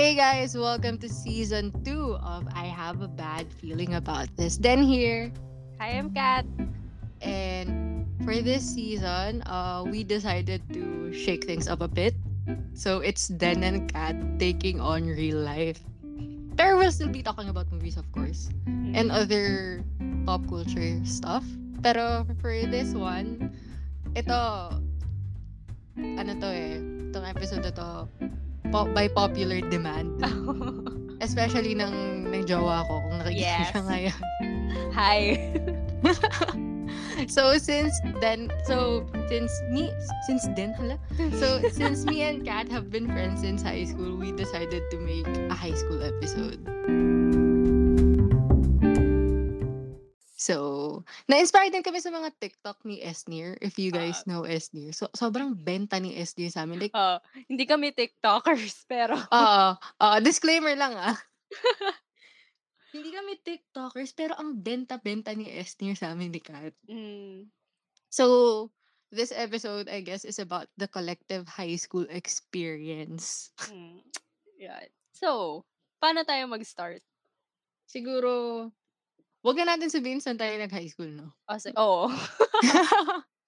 [0.00, 4.56] Hey guys, welcome to season two of I Have a Bad Feeling About This.
[4.56, 5.28] Den here.
[5.76, 6.48] Hi, I'm Kat.
[7.20, 12.16] And for this season, uh, we decided to shake things up a bit.
[12.72, 15.84] So it's Den and Kat taking on real life.
[16.56, 18.48] Pero we'll still be talking about movies, of course,
[18.96, 19.84] and other
[20.24, 21.44] pop culture stuff.
[21.84, 23.52] Pero for this one,
[24.16, 24.80] ito,
[26.00, 26.80] ano to eh,
[27.12, 28.08] itong episode to,
[28.70, 30.18] po- by popular demand.
[31.20, 33.68] Especially ng, ng jowa ko, kung nakikita Yes.
[33.70, 34.18] siya ngayon.
[34.98, 35.20] Hi.
[37.28, 37.92] so since
[38.24, 39.92] then, so since me,
[40.24, 40.96] since then, hala?
[41.36, 45.28] So since me and Kat have been friends since high school, we decided to make
[45.28, 46.56] a high school episode.
[50.40, 50.56] So,
[51.28, 54.96] na-inspire din kami sa mga TikTok ni Esnir, if you guys know Esnir.
[54.96, 56.80] So, sobrang benta ni Esnir sa amin.
[56.80, 59.68] Like, Oh, hindi kami TikTokers, pero Oo.
[59.76, 61.12] Oo, disclaimer lang ah.
[62.90, 66.72] Hindi kami TikTokers, pero ang benta-benta ni Esnir sa amin ni Kat.
[66.88, 67.46] mm,
[68.08, 68.24] So,
[69.12, 73.52] this episode, I guess, is about the collective high school experience.
[73.68, 74.02] mm,
[74.56, 74.88] yan.
[75.12, 75.62] So,
[76.00, 77.04] paano tayo mag-start?
[77.86, 78.66] Siguro,
[79.44, 81.32] wag na natin sabihin saan tayo nag-high school, no?
[81.48, 82.08] O, si- Oo.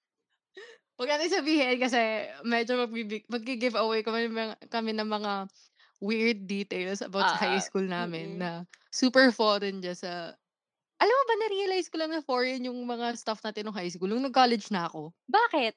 [1.01, 1.99] wag natin sabihin kasi
[2.47, 4.29] medyo magbibig, mag-giveaway kami,
[4.71, 5.33] kami ng mga
[6.03, 8.43] weird details about sa high Ah, school namin mm-mm.
[8.43, 10.37] na super foreign dyan sa...
[11.03, 14.09] Alam mo ba, na-realize ko lang na foreign yung mga stuff natin nung high school.
[14.11, 15.12] Nung nag-college na ako.
[15.29, 15.75] Bakit?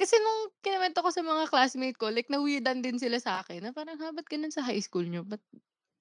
[0.00, 3.60] Kasi nung kinawento ko sa mga classmate ko, like, na-weirdan din sila sa akin.
[3.68, 5.22] Na parang, ha, ba't ganun sa high school nyo?
[5.24, 5.42] Ba't,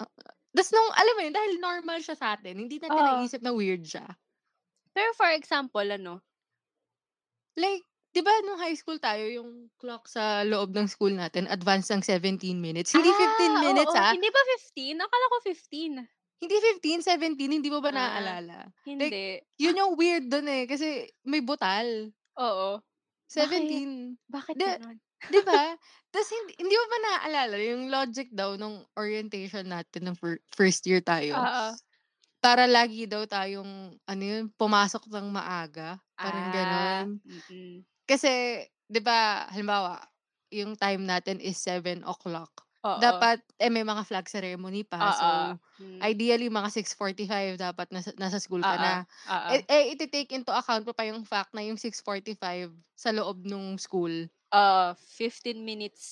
[0.02, 0.10] uh,
[0.52, 3.08] Tapos nung, alam mo yun, dahil normal siya sa atin, hindi natin Oo.
[3.18, 4.04] naisip na weird siya.
[4.92, 6.20] Pero for example, ano?
[7.56, 11.88] Like, di ba nung high school tayo, yung clock sa loob ng school natin, advance
[11.90, 12.92] ng 17 minutes.
[12.92, 13.24] Hindi 15
[13.56, 14.00] Ah, minutes, oo.
[14.00, 14.12] ah.
[14.12, 15.00] Hindi ba 15?
[15.00, 15.94] Akala ko 15.
[16.42, 17.52] Hindi 15, 17.
[17.54, 18.58] Hindi mo ba Ah, naaalala?
[18.84, 19.40] Hindi.
[19.56, 20.66] Yun yung weird dun eh.
[20.66, 22.12] Kasi may butal.
[22.36, 22.82] Oo.
[23.30, 24.20] 17.
[24.28, 24.98] Bakit Di- ganon?
[25.30, 25.78] Di ba?
[26.10, 30.84] Tapos hindi, hindi mo ba naaalala yung logic daw nung orientation natin ng fir- first
[30.90, 31.46] year tayo?
[31.46, 31.78] Oo.
[32.44, 36.00] Para lagi daw tayong, ano yun, pumasok ng maaga.
[36.22, 37.22] Parang Ah, ganon.
[37.26, 37.86] mm-mm.
[38.10, 40.02] Kasi, di ba, halimbawa,
[40.54, 42.68] yung time natin is 7 o'clock.
[42.84, 43.26] Oo.
[43.26, 45.10] Dapat, eh, may mga flag ceremony pa.
[45.16, 45.58] So, Oo.
[45.80, 46.04] Mm.
[46.04, 48.78] ideally, mga 6.45 dapat nasa, nasa school ka Oo.
[48.80, 49.06] na.
[49.34, 49.54] Oo.
[49.54, 53.80] Eh, eh, iti-take into account mo pa yung fact na yung 6.45 sa loob nung
[53.80, 54.28] school.
[54.52, 56.04] Uh, 15 minutes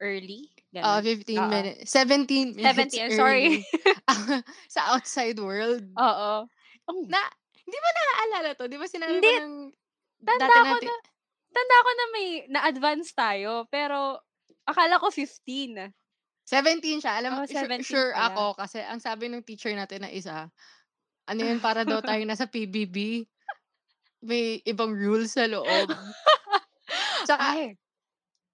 [0.00, 0.50] early.
[0.74, 1.04] Uh, Ganon.
[1.04, 1.48] 15 Oo.
[1.48, 1.84] minutes.
[1.92, 3.46] 17 minutes 17, sorry.
[3.46, 3.60] early.
[4.74, 5.84] sa outside world.
[5.96, 6.30] Oo.
[6.86, 7.20] Oh, Na,
[7.52, 8.70] hindi ba naaalala to?
[8.70, 9.26] Di ba sinabi Hindi.
[9.26, 9.56] mo ng
[10.22, 10.96] tanda dati ko natin, na,
[11.52, 14.22] tanda ko na may na-advance tayo, pero
[14.64, 15.90] akala ko 15.
[16.46, 17.18] 17 siya.
[17.18, 18.30] Alam mo, Oh, sure, 17 sure pala.
[18.30, 20.46] ako kasi ang sabi ng teacher natin na isa,
[21.26, 23.26] ano yun, para daw tayo nasa PBB,
[24.22, 25.90] may ibang rules sa loob.
[27.26, 27.58] Tsaka,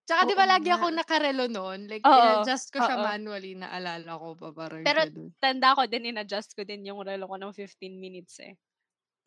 [0.06, 0.94] tsaka di ba lagi ako nga.
[0.94, 1.86] nakarelo noon?
[1.90, 3.02] Like, Oo, in-adjust ko siya oo.
[3.02, 5.34] manually, naalala ko pa parang Pero ganun.
[5.38, 8.58] tanda ko din, in-adjust ko din yung relo ko ng 15 minutes eh.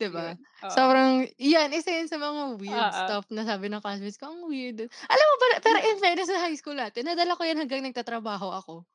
[0.00, 0.36] Di ba?
[0.68, 2.90] Sobrang, yan, isa yun sa mga weird Oo.
[2.90, 4.82] stuff na sabi ng classmates ko, ang weird.
[5.06, 8.50] Alam mo ba, pero in fairness sa high school natin, nadala ko yan hanggang nagtatrabaho
[8.50, 8.86] ako.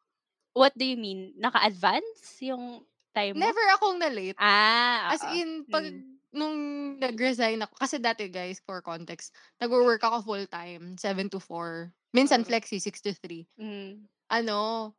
[0.56, 1.32] What do you mean?
[1.40, 2.84] Naka-advance yung
[3.16, 3.52] time mo?
[3.52, 4.36] Never akong na-late.
[4.40, 5.28] Ah, As oo.
[5.28, 6.21] in, pag Mm.
[6.32, 6.56] Nung
[7.00, 11.92] nag-resign ako, kasi dati guys, for context, nag-work ako full-time, 7 to 4.
[12.16, 12.48] Minsan Mm.
[12.48, 13.48] flexi, 6 to 3.
[13.60, 14.08] Mm.
[14.32, 14.92] Ano,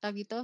[0.00, 0.40] tawag ito?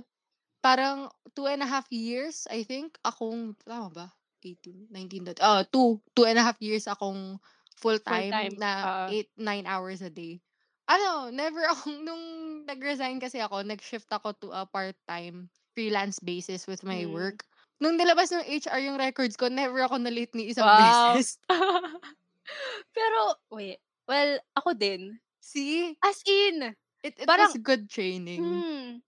[0.60, 4.06] Parang two and a half years, I think, akong, tama ba?
[4.44, 7.38] 18, 19, dot- oh, two, two and a half years akong
[7.78, 8.70] full-time Full-time, na
[9.06, 9.06] oo.
[9.10, 10.42] 8, 9 hours a day.
[10.88, 12.24] Ano, never akong, nung
[12.66, 17.14] nag-resign kasi ako, nag-shift ako to a part-time freelance basis with my Mm.
[17.14, 17.46] work.
[17.78, 21.14] Nung nilabas ng HR yung records ko, never ako na-late ni isang Wow.
[21.14, 21.38] beses.
[22.96, 23.18] Pero,
[23.50, 23.78] wait.
[24.04, 25.20] Well, ako din.
[25.38, 25.94] See?
[26.00, 28.42] As in, It, it Parang- was good training.
[28.42, 28.98] hmm.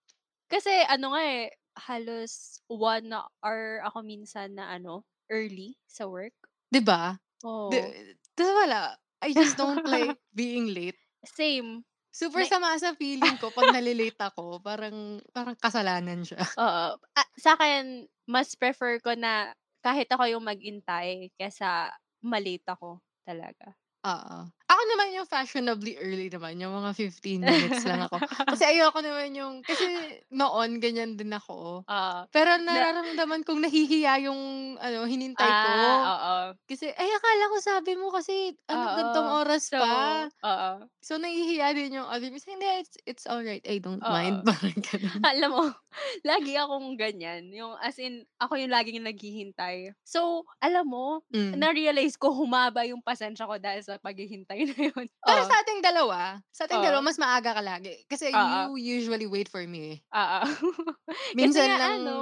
[0.46, 1.50] Kasi ano nga eh,
[1.90, 6.34] halos one hour ako minsan na ano, early sa work.
[6.70, 7.19] 'Di ba?
[7.43, 7.70] Oo.
[7.70, 8.94] Di- Tapos wala.
[9.20, 10.99] I just don't like being late.
[11.26, 11.82] Same.
[12.15, 16.43] Super sama sa feeling ko pag nalilate ako, parang parang kasalanan siya.
[16.59, 16.99] Oo.
[17.15, 19.55] Ah, sa akin, mas prefer ko na
[19.85, 21.95] kahit ako yung mag-intay kesa
[22.27, 23.77] malate ako talaga.
[24.05, 24.49] Oo.
[24.70, 28.22] Ako naman yung fashionably early naman, yung mga 15 minutes lang ako.
[28.46, 29.87] Kasi ayoko naman yung kasi
[30.31, 31.82] noon ganyan din ako.
[31.88, 32.20] Oo.
[32.31, 34.38] Pero Na nararamdaman kong nahihiya yung
[34.78, 36.06] ano, hinintay ko.
[36.06, 36.61] Ah, oo.
[36.70, 39.43] Kasi, ay akala ko sabi mo kasi ano, ganitong Oo.
[39.43, 40.31] oras So pa.
[40.44, 40.90] oo.
[41.02, 42.58] So, nahihiya din yung other person.
[42.61, 43.64] Hindi, it's it's alright.
[43.66, 44.40] I don't mind.
[44.40, 44.44] Oo.
[44.49, 45.26] Parang gano'n.
[45.26, 45.64] Alam mo,
[46.31, 47.52] lagi akong ganyan.
[47.52, 49.93] Yung as in, ako yung laging naghihintay.
[50.05, 51.61] So, alam mo, Hmm.
[51.61, 55.07] na-realize ko humaba yung pasensya ko dahil sa paghihintay na yun.
[55.25, 55.49] Pero Oo.
[55.49, 57.07] sa ating dalawa, sa ating dalawa Oo.
[57.07, 58.05] mas maaga ka lagi.
[58.09, 58.75] Kasi Oo.
[58.75, 59.99] you usually wait for me, eh.
[60.11, 60.41] Oo.
[61.39, 62.17] Minsan nga lang ano,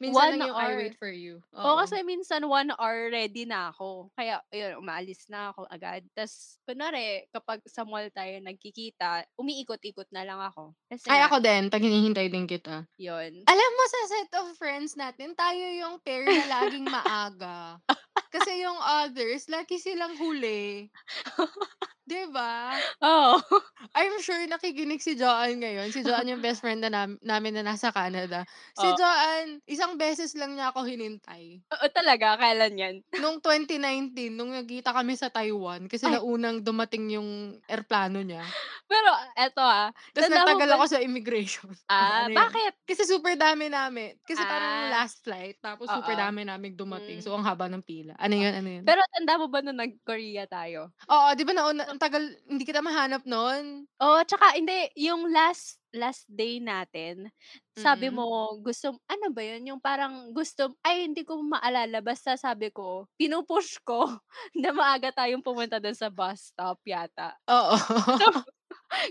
[0.00, 0.76] minsan 1 lang yung I hour.
[0.76, 1.44] wait for you.
[1.52, 4.08] Oo, kasi minsan 1 hour ready na ako.
[4.16, 6.02] Kaya ayun, umaalis na ako agad.
[6.16, 10.72] Tas kunwari kapag sa mall tayo nagkikita, umiikot-ikot na lang ako.
[10.88, 11.68] Kasi Ay, nga ako din.
[11.68, 12.88] 'Pag hinihintay din kita.
[12.98, 13.44] yun.
[13.44, 17.76] Alam mo sa set of friends natin, tayo yung pair na laging maaga.
[18.34, 20.90] Kasi yung others, lagi silang huli.
[22.06, 22.84] 'Di ba?
[23.00, 23.40] Oo.
[23.94, 25.88] I'm sure nakikinig si Joanne ngayon.
[25.94, 28.42] Si Joanne yung best friend na nam namin na nasa Canada.
[28.74, 28.98] Si Oh.
[28.98, 31.62] Joanne, isang beses lang niya ako hinintay.
[31.72, 32.36] Oo, talaga?
[32.40, 32.96] Kailan yan?
[33.16, 36.10] Nung 2019, nung nagkita kami sa Taiwan kasi Ay.
[36.10, 38.58] naunang dumating yung eroplano niya.
[38.90, 41.70] Pero eto, ah, nagtagal ba ako sa immigration.
[42.00, 42.56] Oh, Ah, ano yun?
[42.56, 42.80] bakit?
[42.88, 44.16] Kasi super dami namin.
[44.24, 44.88] Kasi parang Ah.
[44.88, 46.18] last flight tapos super Oo.
[46.18, 47.20] dami naming dumating.
[47.20, 47.24] Hmm.
[47.24, 48.16] So, ang haba ng pila.
[48.16, 48.86] Ano yun, ano yun?
[48.86, 50.94] Pero tanda mo ba nung nag-Korea tayo?
[51.10, 53.86] Oo, 'di ba nauna ang tagal hindi kita mahanap nun?
[54.02, 57.30] Oo, tsaka hindi, yung last last day natin,
[57.78, 58.10] sabi Mm.
[58.10, 63.06] mo gusto ano ba yun, yung parang gusto ay hindi ko maalala basta sabi ko,
[63.14, 64.10] pinu-push ko
[64.58, 67.38] na maaga tayong pumunta dun sa bus stop yata.
[67.48, 67.76] Oo.
[68.18, 68.24] So,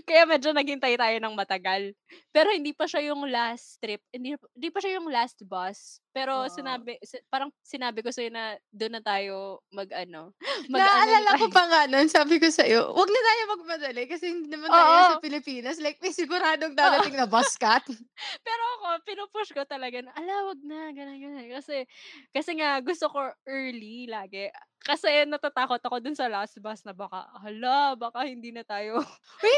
[0.08, 1.92] kaya medyo naghintay tayo ng matagal.
[2.34, 6.00] Pero hindi pa siya yung last trip, hindi hindi pa siya yung last bus.
[6.14, 6.50] Pero Oo.
[6.50, 10.32] sinabi si parang sinabi ko sa'yo na dun na tayo mag-ano,
[10.74, 11.50] mag-ano Naalala na ko tayo.
[11.52, 15.06] pa nga nun, sabi ko sa'yo, "Wag na tayo magmadali kasi hindi naman tayo Oo.
[15.06, 15.76] sa Pilipinas.
[15.78, 17.84] Like, may siguradong dadating na bus cut."
[18.46, 21.46] Pero ako, pinu-push ko talaga na, "Hala, wag na." Ganun, ganun.
[21.50, 21.84] Kasi
[22.34, 24.48] kasi nga gusto ko early lagi.
[24.84, 29.00] Kasi natatakot ako dun sa last bus na baka, hala, baka hindi na tayo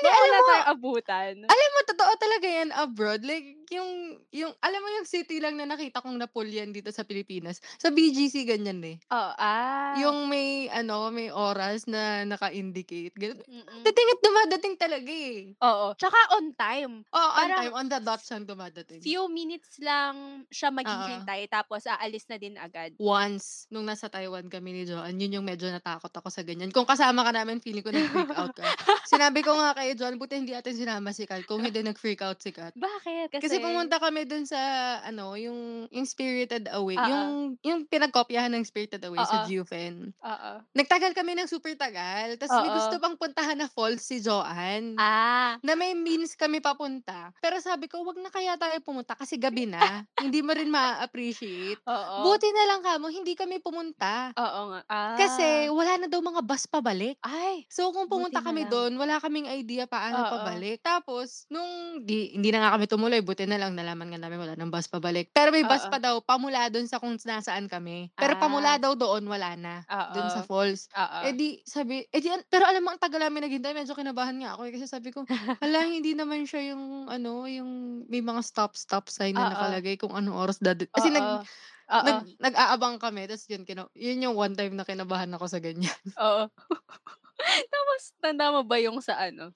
[0.03, 1.35] baka alam wala mo tayong abutan.
[1.45, 3.21] alam mo totoo talaga yan abroad.
[3.23, 3.91] Like, yung
[4.31, 8.47] yung alam mo yung city lang na nakita kong Napoleon dito sa Pilipinas, sa BGC
[8.47, 8.97] ganyan, eh.
[9.11, 9.99] Oo, ah.
[9.99, 13.43] Yung may ano, may oras na naka-indicate, gano'n.
[13.43, 13.83] Mm.
[13.83, 15.55] Dating at dumadating talaga, eh.
[15.61, 16.95] Oo, tsaka on time.
[17.11, 19.01] Oo, on Parang time, on the dot siyang dumadating.
[19.03, 22.95] few minutes lang siya maghihintay tapos aalis na din agad.
[22.97, 26.71] Once, nung nasa Taiwan kami ni Joanne, yun yung medyo natakot ako sa ganyan.
[26.71, 28.63] Kung kasama ka namin, feeling ko nag-freak out ka.
[29.13, 31.43] Sinabi ko nga kay John, buti hindi natin sinama si Kat.
[31.51, 32.71] Kung hindi, nag-freak out si Kat.
[32.79, 33.35] Bakit?
[33.35, 36.95] Kasi Kasi pumunta kami dun sa, ano, yung, yung Spirited Away.
[36.95, 37.11] Oo.
[37.11, 37.27] Yung,
[37.67, 39.51] yung pinagkopyahan ng Spirited Away sa Oo.
[39.51, 40.15] Jufen.
[40.15, 40.51] Oo.
[40.79, 42.39] Nagtagal kami ng super tagal.
[42.39, 44.95] Tapos may gusto pang puntahan na falls si Joanne.
[44.95, 45.59] Ah.
[45.67, 47.35] Na may means kami papunta.
[47.43, 50.07] Pero sabi ko, wag na kaya tayo pumunta kasi gabi na.
[50.23, 51.83] hindi mo rin ma-appreciate.
[51.83, 52.31] Oo.
[52.31, 54.31] Buti na lang kamo, hindi kami pumunta.
[54.39, 54.81] Oo nga.
[54.87, 55.19] Ah.
[55.19, 57.19] Kasi wala na daw mga bus pabalik.
[57.27, 57.67] Ay.
[57.67, 60.33] So kung pumunta kami doon, wala kaming idea paano Oo.
[60.37, 60.79] pabalik.
[60.85, 64.53] Tapos nung di hindi na nga kami tumuloy, buti na lang nalaman nga namin wala
[64.53, 65.33] nang bus pabalik.
[65.33, 65.93] Pero may bus Oo.
[65.93, 68.13] pa daw pamula doon sa kung nasaan kami.
[68.13, 68.83] Pero pamula Ah.
[68.83, 69.81] daw doon wala na.
[70.13, 70.49] Doon sa Oo.
[70.49, 70.93] falls.
[70.93, 71.19] Oo.
[71.25, 74.37] Eh di sabi, eh di, an- pero alam mo ang tagal namin naghintay, medyo kinabahan
[74.37, 75.25] nga ako eh, kasi sabi ko,
[75.63, 77.71] hala hindi naman siya yung ano, yung
[78.13, 79.53] may mga stop stop sign na Oo.
[79.57, 81.41] nakalagay kung anong oras dad kasi nag Oo.
[81.87, 82.03] Oo.
[82.03, 85.95] nag nag-aabang kami tapos yun kina, yun yung one time na kinabahan ako sa ganyan.
[86.19, 86.51] Oo.
[87.73, 89.53] Tapos tanda mo ba yung sa ano,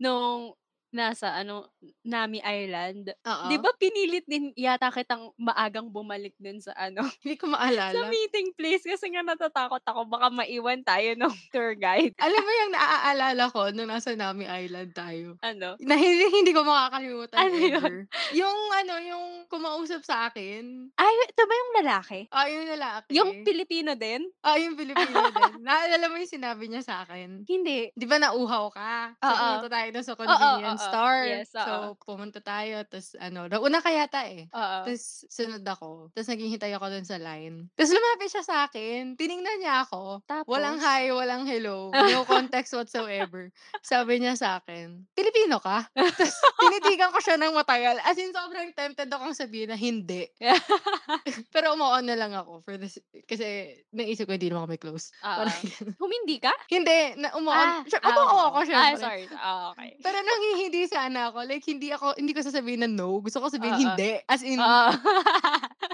[0.00, 0.54] nung
[0.92, 1.72] nasa ano,
[2.04, 3.12] Nami Island?
[3.48, 3.62] 'Di Oo.
[3.64, 8.08] ba pinilit din yata kitang maagang bumalik dun sa ano, Hindi ko sa maalala.
[8.08, 12.14] meeting place kasi nga natatakot ako baka maiwan tayo nung tour guide.
[12.20, 15.76] Alam mo yung naaalala ko nung nasa Nami Island tayo, Ano?
[15.80, 17.76] na hindi hindi ko makakalimutan Ano yun?
[17.80, 17.98] ever.
[18.36, 20.92] Yung ano, yung kumausap sa akin.
[20.96, 22.20] Ay, ito ba yung lalaki?
[22.30, 23.10] Ah, yung lalaki.
[23.16, 24.28] Yung Pilipino din?
[24.44, 25.64] Ah, yung Pilipino din.
[25.64, 27.44] Naalala mo yung sinabi niya sa akin?
[27.48, 27.90] Hindi.
[27.96, 29.16] 'Di ba nauuhaw ka?
[29.18, 29.36] So, Oo.
[29.38, 31.22] pumunta tayo sa convenience store.
[31.28, 31.50] Yes.
[31.52, 34.46] So, pumunta tayo, tapos ano, nauna ka yata eh.
[34.50, 34.78] Oo.
[34.86, 36.10] Tapos sunod ako.
[36.12, 37.68] Tapos naghihintay ako dun sa line.
[37.74, 39.14] Tapos lumapit siya sa akin.
[39.14, 40.22] Tiningnan niya ako.
[40.46, 40.88] Walang Tapos?
[40.88, 41.90] hi, walang hello.
[42.12, 43.48] No context whatsoever.
[43.80, 45.86] Sabi niya sa akin, Pilipino ka?
[45.96, 47.96] Tapos tinitigan ko siya ng matagal.
[48.04, 50.28] As in, sobrang tempted akong sabihin na hindi.
[51.54, 55.14] Pero umuon na lang ako for this, kasi naisip ko hindi naman kami close.
[55.22, 55.96] Ganun.
[56.02, 56.52] Humindi ka?
[56.68, 57.54] hindi, na umuon.
[57.54, 59.00] Ah, Siya, ah, ako Ah, syempre.
[59.00, 59.24] sorry.
[59.34, 59.90] Ah, okay.
[60.00, 60.40] Pero nang
[60.72, 63.20] hindi sana ako, like hindi ako, hindi ko sasabihin na no.
[63.20, 63.82] Gusto ko sabihin Oo.
[63.92, 64.16] hindi.
[64.24, 64.88] As in, Oo.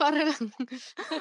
[0.00, 0.40] Para lang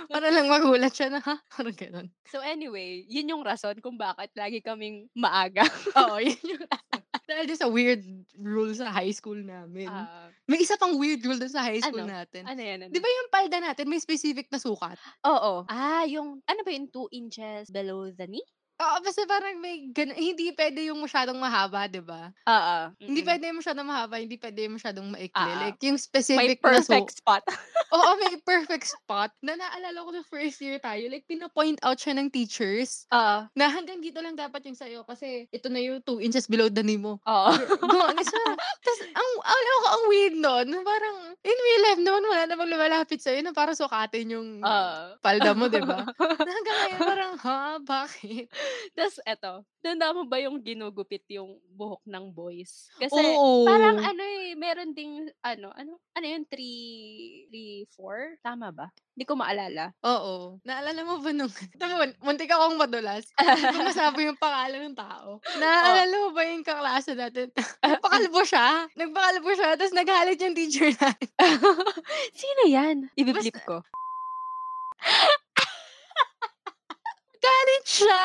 [0.08, 2.08] para lang magulat siya na, "Ha?" Parang gano'n.
[2.32, 5.68] So anyway, yun yung rason kung bakit lagi kaming maaga.
[6.00, 7.04] Oo, yun yung rason.
[7.28, 8.00] Dahil din sa weird
[8.40, 9.92] rule sa high school namin.
[9.92, 12.16] Ah, May isa pang weird rule dun sa high school Ano?
[12.16, 12.48] natin.
[12.48, 12.80] ano yan?
[12.88, 12.92] Ano?
[12.96, 14.96] 'Di ba yung palda natin may specific na sukat?
[15.28, 15.68] Oo.
[15.68, 18.48] Ah, yung ano ba yung 2 inches below the knee?
[18.80, 22.32] Oo, basta parang may gano hindi puwede yung masyadong mahaba, 'di ba?
[22.48, 22.78] Oo.
[22.96, 23.28] Hindi mm.
[23.28, 25.52] puwede yung masyadong mahaba, hindi puwede yung masyadong maikli.
[25.52, 25.60] Oo.
[25.68, 27.44] Like yung May specific na su perfect spot.
[27.96, 32.16] Oo, may perfect spot na naalala ko nung first year tayo, like pina-point out siya
[32.16, 33.52] ng teachers Oo.
[33.52, 36.80] na hanggang dito lang dapat yung sa'yo kasi ito na yung 2 inches below the
[36.80, 37.20] knee mo.
[37.28, 37.52] Oo.
[37.84, 38.56] Gumagis na.
[38.56, 43.20] Tapos ang alam ko ang weird nun, parang in real life naman wala namang lumalapit
[43.20, 45.20] sa'yo na para sukatin yung Oo.
[45.20, 46.08] palda mo, 'di ba?
[46.48, 48.48] Na hanggang ngayon parang, "Ha, bakit?"
[48.98, 52.90] Tas eto, tanda mo ba yung ginugupit yung buhok ng boys?
[53.00, 53.64] Kasi Oo.
[53.64, 58.44] parang ano eh, meron ding ano, ano, ano yun, 3, 3, 4?
[58.44, 58.92] Tama ba?
[59.20, 59.92] Hindi ko maalala.
[60.04, 60.64] Oo.
[60.64, 61.52] Naalala mo ba nung
[62.00, 65.44] mo muntik akong madulas, hindi ko masabi yung pangalan ng tao.
[65.62, 67.52] Naalala mo ba yung kaklase natin,
[67.84, 71.30] nagpakalbo siya, nagpakalbo siya tapos nagalit yung teacher natin.
[72.32, 72.98] Sino yan?
[73.16, 73.84] Ibi-blip ko.
[77.90, 78.22] Siya!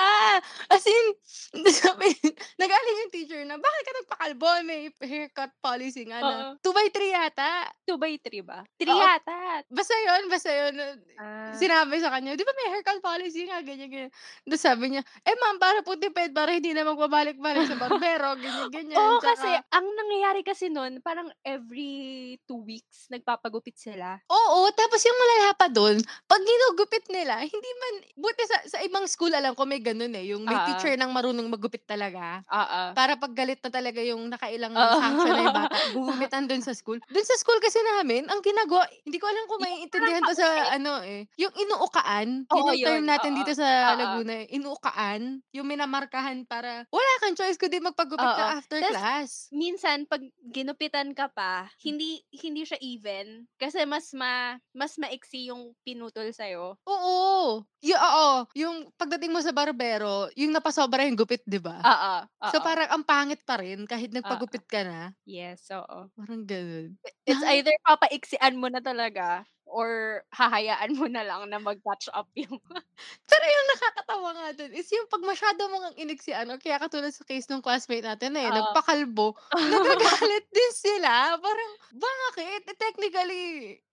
[0.69, 1.07] As in,
[1.81, 2.13] sabi,
[2.61, 4.49] nagalit yung teacher na, bakit ka nagpakalbo?
[4.69, 6.69] May haircut policy nga na, Oo.
[6.69, 7.51] 2 by 3 yata.
[7.89, 8.61] 2 by 3 ba?
[8.77, 9.01] 3 Oo.
[9.01, 9.65] yata.
[9.73, 10.75] Basta yun, basta yun.
[11.17, 11.57] Ah.
[11.57, 14.13] Sinabi sa kanya, di ba may haircut policy nga, ganyan, ganyan.
[14.45, 18.69] Tapos sabi niya, eh ma'am, para po tipid, para hindi na magbabalik-balik sa barbero, ganyan,
[18.69, 18.99] ganyan.
[19.01, 24.21] Oo, Tsaka, kasi ang nangyayari kasi nun, parang every 2 weeks nagpapagupit sila.
[24.29, 25.97] Oo, tapos yung malala pa dun,
[26.29, 30.31] pag ginugupit nila, hindi man, buti sa, sa ibang school, alam ko may ganun eh,
[30.35, 30.65] yung may Oo.
[30.65, 32.43] teacher nang marunong magupit talaga.
[32.53, 32.95] Oo.
[32.95, 34.95] Para pag galit na talaga yung nakailang Oo.
[34.95, 37.01] sanction na yung bata, gugupitan dun sa school.
[37.11, 40.75] Dun sa school kasi namin, ang ginagawa, hindi ko alam kung maiintindihan to sa paulit.
[40.79, 43.07] ano eh, yung inuukaan, yun term yun.
[43.07, 43.39] natin Oo.
[43.39, 43.99] dito sa Oo.
[43.99, 48.37] Laguna, eh, inuukaan, yung minamarkahan para, wala kang choice kundi magpagupit Oo.
[48.37, 49.51] ka after Tas, class.
[49.51, 55.75] minsan pag ginupitan ka pa, hindi hindi siya even kasi mas ma mas maiksi yung
[55.87, 56.47] pinutol sa
[56.87, 57.65] Oo.
[57.85, 61.85] Yu oo, yung pagdating mo sa barbero, yung napasobra yung gupit, 'di ba?
[61.85, 62.15] Oo,
[62.47, 65.15] So parang ang pangit pa rin kahit nagpagupit ka na.
[65.27, 66.11] Yes, oo.
[66.17, 66.95] Parang gano'n.
[67.27, 72.61] It's either papaiksian mo na talaga or hahayaan mo na lang na mag-catch up yung
[73.31, 77.25] Pero yung nakakatawa nga dun is yung 'pag masyado mong iniksian or kaya katulad sa
[77.25, 78.55] case nung classmate natin na, eh, Oo.
[78.55, 79.33] nagpakalbo,
[79.73, 81.37] nagagalit din sila.
[81.41, 82.63] Parang, bakit?
[82.69, 83.45] Eh, technically,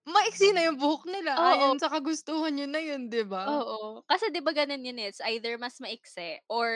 [0.08, 1.52] maiksi na yung buhok nila Oo.
[1.54, 3.46] ayon sa kagustuhan niyo na yun, 'di ba?
[3.50, 4.06] Oo.
[4.06, 6.70] Kasi 'di ba ganun yun, eh, it's either mas maiksi or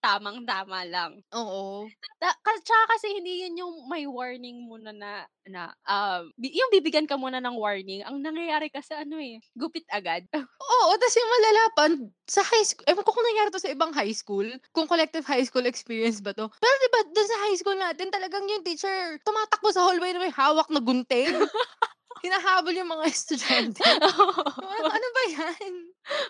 [0.00, 1.20] tamang-tama lang.
[1.32, 1.92] Oo.
[2.20, 5.12] Ta ka tsaka kasi hindi yun yung may warning muna na
[5.48, 10.24] na, um, yung bibigyan ka muna ng warning, ang nangyayari kasi ano, eh, gupit agad.
[10.58, 11.84] Oo, tas yung malala pa,
[12.26, 14.42] sa high school ewan ko kung nangyari 'to sa ibang high school,
[14.74, 16.50] kung collective high school experience ba 'to.
[16.50, 20.18] Pero 'di ba dun sa high school natin talagang yung teacher tumatakbo sa hallway na
[20.26, 21.30] may hawak na gunting.
[22.22, 23.82] Hinahabol yung mga estudyante.
[24.62, 25.72] Parang ano ba 'yan?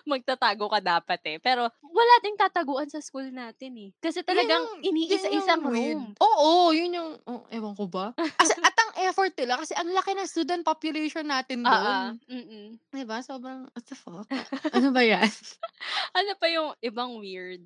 [0.03, 1.37] Magtatago ka dapat, eh.
[1.39, 3.89] Pero wala ding tataguan sa school natin, eh.
[4.03, 6.13] Kasi talagang iniisa-isang room.
[6.19, 8.11] Oo, yun yung oh, ewan ko ba?
[8.39, 12.19] As at ang effort nila kasi ang laki ng student population natin Oo, dun.
[12.27, 12.67] mm.
[12.91, 14.27] 'Di ba sobrang what the fuck?
[14.75, 15.27] Ano ba 'yan?
[16.17, 17.63] Ano pa yung ibang weird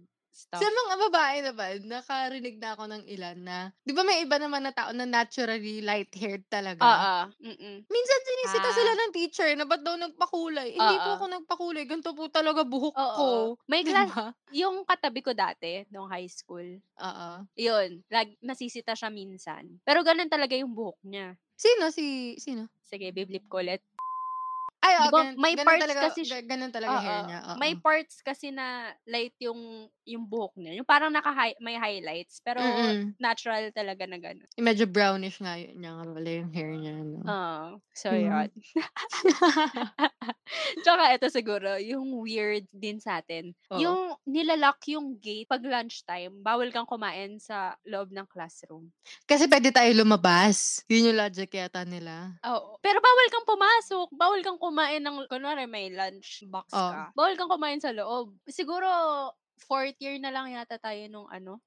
[0.53, 0.69] Sa stuff?
[0.69, 4.69] mga babae naman, nakarinig na ako ng ilan na 'di ba may iba naman na
[4.69, 6.77] tao na naturally light-haired talaga?
[6.81, 7.85] Oo, mm.
[7.91, 8.99] Minsan sinisita sila Ah.
[8.99, 10.73] ng teacher na ba't daw nagpakulay.
[10.77, 13.33] Hindi po ako nagpakulay, ganito po talaga buhok ko.
[13.33, 13.57] Oo.
[13.65, 14.13] May 'Di class
[14.53, 17.45] yung katabi ko dati nung high school, Oo.
[17.57, 19.81] yun, lag nasisita siya minsan.
[19.85, 21.37] Pero ganun talaga yung buhok niya.
[21.59, 22.69] Sino si sino?
[22.83, 23.79] Sige, biblip ko ulit.
[24.83, 27.39] Ay, 'Di oo, ba ganun may ganun parts talaga kasi ganun talaga hair oo, niya,
[27.55, 27.83] may oo.
[27.85, 33.15] parts kasi na light yung yung buhok niya, yung parang naka-hi may highlights pero Mm.
[33.21, 34.49] natural talaga na gano'n.
[34.57, 37.25] Yung medyo brownish nga yun niya nga pala yung hair niya 'no?
[37.27, 37.79] Oo.
[37.95, 38.19] So, Hmm.
[38.19, 38.51] yun.
[40.83, 43.95] Tsaka eto siguro, yung weird din sa'tin, Oo.
[43.95, 48.93] yung nila-lock yung gate 'pag lunchtime, bawal kang kumain sa loob ng classroom.
[49.29, 50.83] Kasi puwede tayo lumabas.
[50.91, 52.35] Yun yung logic yata nila.
[52.43, 52.75] Oo.
[52.83, 56.89] Pero bawal kang pumasok, bawal kang kumain ng kunwari may lunch box Oh.
[56.89, 58.33] ka, bawal kang kumain sa loob.
[58.49, 58.87] Siguro
[59.63, 61.61] 4th year na lang yata tayo nung ano,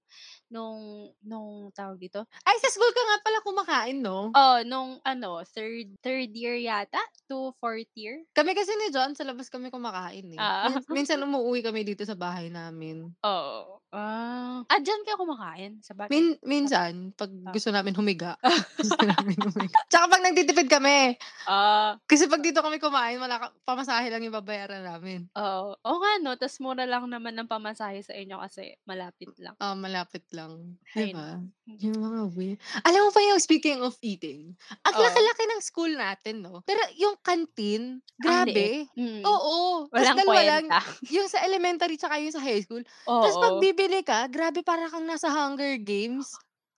[0.47, 2.23] nung nung tawag dito?
[2.43, 4.31] Ay, sa school ka nga pala kumakain, no?
[4.31, 8.23] Oh, nung ano, third third year yata to fourth year.
[8.31, 10.39] Kami kasi ni John, sa labas kami kumakain eh.
[10.39, 10.71] Ah.
[10.71, 13.11] Min- minsan umuwi kami dito sa bahay namin.
[13.21, 13.83] Oo.
[13.91, 16.11] Ah, ah diyan kayo kumakain sa bahay?
[16.11, 17.51] Min minsan, pag Ah.
[17.51, 18.39] gusto namin humiga.
[18.79, 19.79] gusto namin humiga.
[19.89, 21.17] Tsaka pag nagtitipid kami.
[21.45, 25.27] Ah, Kasi pag dito kami kumain, wala ka, pamasahe lang yung babayaran namin.
[25.35, 25.75] oo.
[25.77, 29.59] Oo nga no, tas mura lang naman ng pamasahe sa inyo kasi malapit lang.
[29.59, 30.79] Ah, malapit lang.
[30.93, 31.41] Ay, Di ba?
[31.83, 32.59] Yung mga weird.
[32.83, 35.03] Alam mo pa yung speaking of eating, ang Oo.
[35.03, 36.63] laki-laki ng school natin, no?
[36.63, 38.87] Pero yung canteen, Ang grabe.
[38.95, 39.23] Mm.
[39.23, 39.87] Oo.
[39.91, 40.27] Walang lang,
[40.69, 40.79] kwenta.
[41.09, 42.83] yung sa elementary tsaka yung sa high school.
[43.07, 43.23] Oo.
[43.23, 46.31] Tapos pag bibili ka, grabe para kang nasa Hunger Games.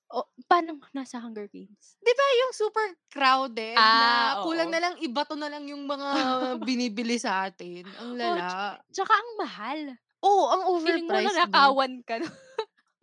[0.08, 2.00] O, paano nasa Hunger Games?
[2.00, 4.08] Di ba yung super crowded Ah, na
[4.40, 4.72] kulang oo.
[4.72, 6.08] na lang ibato na lang yung mga
[6.66, 7.84] binibili sa atin.
[8.00, 8.80] Ang lala.
[8.88, 9.80] Tsaka ang mahal.
[10.18, 11.22] Oo, ang Feeling mo overpriced.
[11.22, 11.28] no?
[11.30, 12.14] nanakawan ka.
[12.18, 12.28] no?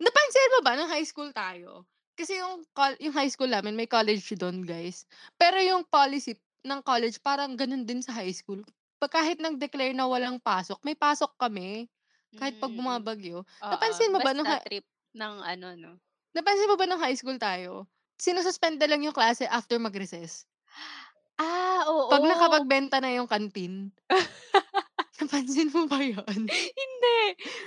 [0.04, 1.70] Napansin mo ba nung high school tayo?
[2.16, 2.64] Kasi yung,
[3.00, 5.04] yung high school namin, may college doon, guys.
[5.36, 8.64] Pero yung policy ng college, parang ganun din sa high school.
[8.96, 11.88] Pag kahit nag-declare na walang pasok, may pasok kami.
[12.36, 13.44] Kahit pag Mm, bumabagyo.
[13.64, 13.68] oo.
[13.72, 14.84] Napansin mo ba nung Basta trip
[15.16, 15.92] ng ano, no?
[16.36, 17.88] Napansin mo ba nung high school tayo?
[18.24, 20.46] Sinususpend na lang yung klase after mag-recess.
[21.38, 22.08] Ah, oo.
[22.10, 23.92] Pag nakapagbenta na yung kantin.
[25.16, 26.20] Napansin mo ba yun?
[26.80, 27.18] Hindi.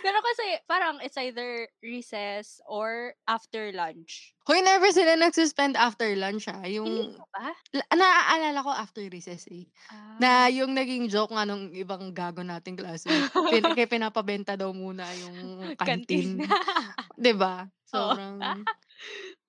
[0.02, 4.34] Pero kasi parang it's either recess or after lunch.
[4.46, 6.62] Hoy, never sila nag-suspend after lunch ah.
[6.62, 7.54] Hindi Yung, ba?
[7.74, 9.70] La- naaalala ko after recess eh.
[9.90, 10.18] Ah.
[10.18, 13.10] Na yung naging joke nga nung ibang gago nating klase.
[13.50, 15.38] Pin kaya pinapabenta daw muna yung
[15.78, 16.42] Canteen.
[16.42, 16.50] canteen.
[17.22, 17.66] 'Di ba?
[17.86, 18.38] Sobrang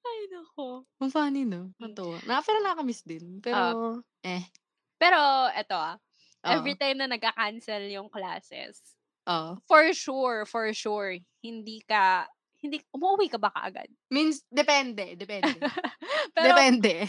[0.00, 0.84] Ay, nako.
[0.96, 1.72] ang funny no.
[1.76, 2.16] Natuwa.
[2.24, 3.40] Na pero nakamiss din.
[3.40, 4.44] Pero eh
[4.96, 5.16] Pero
[5.52, 5.96] eto ah,
[6.44, 6.52] Oo.
[6.52, 8.80] every time na nagka-cancel yung classes,
[9.26, 9.60] oh.
[9.68, 12.26] for sure, for sure, hindi ka,
[12.60, 13.88] hindi, umuwi ka ba kaagad?
[14.10, 15.60] Means depende, depende.
[16.36, 17.08] pero, depende.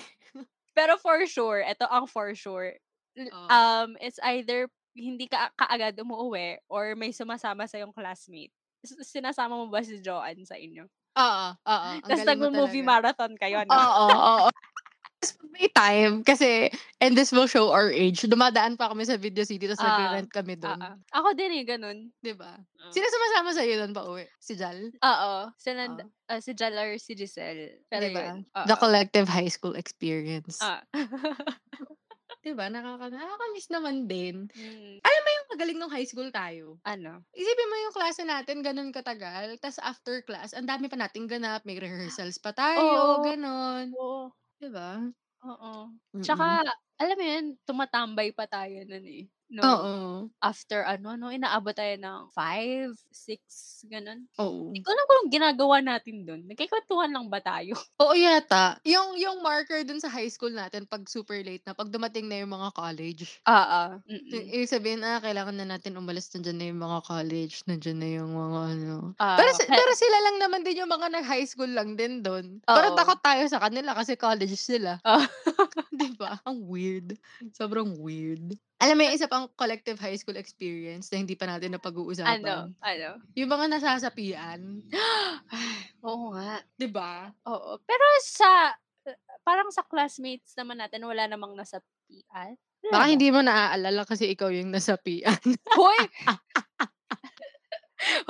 [0.76, 2.76] pero for sure, eto ang for sure,
[3.18, 3.48] Oo.
[3.52, 8.52] um, it's either hindi ka kaagad umuwi or may sumasama sa yung classmate.
[8.84, 10.88] S- Sinasama mo ba si Joanne sa inyo?
[11.20, 11.92] Oo, oo.
[12.04, 12.88] Ang Tapos galing mo nag-movie talaga.
[12.88, 13.84] marathon kayo, no?
[13.84, 14.50] Oo, oo.
[15.22, 19.22] Tapos pag may time, kasi, and this will show our age, dumadaan pa kami sa
[19.22, 20.74] Video City, tapos Ah, nag-rent kami doon.
[20.76, 21.22] Ah, ah.
[21.22, 22.10] Ako din eh, ganun.
[22.18, 22.58] Di ba?
[22.58, 22.90] Ah.
[22.90, 24.26] Sino sumasama sa'yo doon pa uwi?
[24.42, 24.90] Si Jal?
[24.90, 25.34] Oo.
[25.56, 26.10] Sila, Oo.
[26.26, 27.86] ah, si Jal or si Giselle.
[27.86, 28.34] Pero Di ba?
[28.34, 28.50] yun.
[28.50, 28.66] oo.
[28.66, 30.58] The collective high school experience.
[30.58, 30.82] Ah.
[32.42, 32.66] Di ba?
[32.66, 34.50] Nakaka nakakamiss naman din.
[34.50, 36.82] Mm, Alam mo yung magaling nung high school tayo?
[36.82, 37.22] ano?
[37.38, 39.62] Isipin mo yung klase natin, ganun katagal.
[39.62, 41.62] Tapos after class, ang dami pa nating ganap.
[41.62, 43.22] May rehearsals pa tayo, Oo.
[43.22, 43.94] ganun.
[43.94, 44.34] Oo.
[44.62, 45.12] Di ba?
[45.42, 45.90] Oo.
[46.22, 46.62] Tsaka,
[47.02, 49.26] alam mo yun, tumatambay pa tayo nun eh.
[49.52, 49.94] No, Oo.
[50.40, 54.24] after ano, no, inaabot tayo ng 5, 6, ganun.
[54.40, 54.72] Oo.
[54.72, 56.48] Hindi ko alam kung ginagawa natin dun.
[56.48, 57.76] Nagkikwentuhan lang ba tayo?
[58.02, 58.80] Oo yata.
[58.88, 62.40] Yung, yung marker dun sa high school natin, pag super late na, pag dumating na
[62.40, 63.82] yung mga college, Oo.
[64.08, 66.32] I- Ibig sabihin, ah, kailangan na natin umalis.
[66.32, 67.56] Nandiyan na yung mga college.
[67.68, 68.96] Nandiyan na yung mga ano.
[69.20, 72.64] Ah, pero, pero sila lang naman din yung mga nag-high school lang din doon.
[72.64, 72.96] Pero Oo.
[72.96, 74.96] takot tayo sa kanila kasi college sila.
[75.92, 76.40] Di ba?
[76.48, 77.20] Ang weird.
[77.52, 78.56] Sobrang weird.
[78.82, 82.42] Alam mo yung isa pang collective high school experience na hindi pa natin napag-uusapan.
[82.42, 82.74] ano?
[82.82, 83.10] Ano?
[83.38, 84.82] Yung mga nasasapian.
[86.06, 86.66] Oo nga.
[86.74, 87.30] Di ba?
[87.46, 87.78] Oo.
[87.86, 88.74] Pero sa,
[89.46, 92.58] parang sa classmates naman natin, wala namang nasapian.
[92.90, 93.14] Baka ba?
[93.14, 95.38] hindi mo naaalala kasi ikaw yung nasapian.
[95.78, 96.02] Hoy!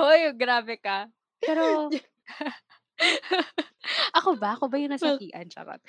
[0.00, 1.08] Hoy, grabe ka.
[1.40, 1.88] Pero,
[4.18, 4.60] ako ba?
[4.60, 5.48] Ako ba yung nasapian?
[5.48, 5.80] Charot.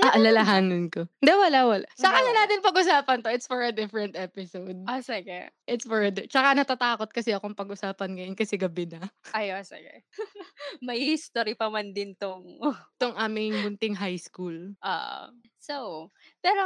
[0.00, 1.06] Ah, ano- alalahanin ko.
[1.18, 1.86] Hindi, wala, wala.
[1.94, 2.40] Sa Wala, kanya wala.
[2.42, 3.28] natin pag-usapan to.
[3.28, 4.80] It's for a different episode.
[4.84, 5.52] Ah, sige.
[5.64, 9.04] It's for a di- Tsaka natatakot kasi akong pag-usapan ngayon kasi gabi na.
[9.36, 10.02] Ayo, sige.
[10.82, 12.42] May history pa man din tong
[12.96, 14.74] Itong aming munting high school.
[14.80, 15.28] ah
[15.58, 16.64] so, pero,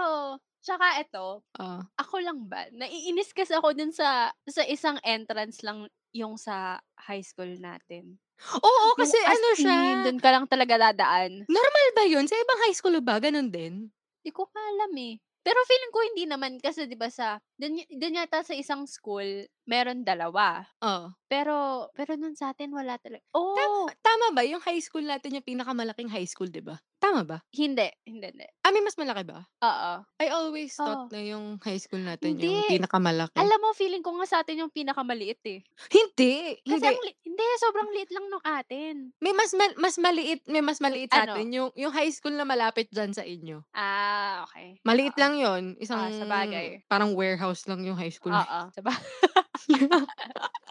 [0.59, 1.87] tsaka ito, Ah.
[1.97, 2.67] ako lang ba?
[2.71, 8.17] Naiinis kasi ako dun sa, sa isang entrance lang yung sa high school natin.
[8.63, 9.77] Oo, Yung kasi as ano siya.
[9.77, 11.43] in, Dun ka lang talaga dadaan.
[11.51, 12.25] Normal ba yun?
[12.31, 13.19] Sa ibang high school ba?
[13.19, 13.91] Ganun din?
[14.23, 15.19] Di ko pa alam eh.
[15.43, 19.49] Pero feeling ko hindi naman kasi 'di ba sa dun, dun yata sa isang school
[19.65, 20.67] meron dalawa.
[20.85, 21.15] Oo.
[21.31, 23.25] Pero pero nun sa atin wala talaga.
[23.33, 24.45] Oh, Tama ba?
[24.45, 26.77] Yung high school natin yung pinakamalaking high school, di ba?
[26.99, 27.39] Tama ba?
[27.55, 28.47] hindi, hindi, hindi.
[28.61, 29.47] Ah, may mas malaki ba?
[29.63, 29.93] Oo.
[30.19, 31.11] I always thought Oo.
[31.11, 32.75] na yung high school natin yung Hindi.
[32.75, 33.39] pinakamalaki.
[33.39, 35.63] Alam mo, feeling ko nga sa atin yung pinakamaliit eh.
[35.89, 36.59] hindi.
[36.61, 36.87] Kasi Hindi.
[36.89, 38.95] ang li- hindi, sobrang liit lang nung atin.
[39.19, 41.39] May mas mal- mas maliit, may mas maliit sa Ano?
[41.39, 43.63] atin yung yung high school na malapit diyan sa inyo.
[43.73, 44.83] Ah, okay.
[44.83, 45.21] Maliit Oo.
[45.21, 46.83] lang 'yon, isang Ah, sabagay.
[46.87, 48.35] parang warehouse lang yung high school.
[48.35, 48.91] Oo, diba?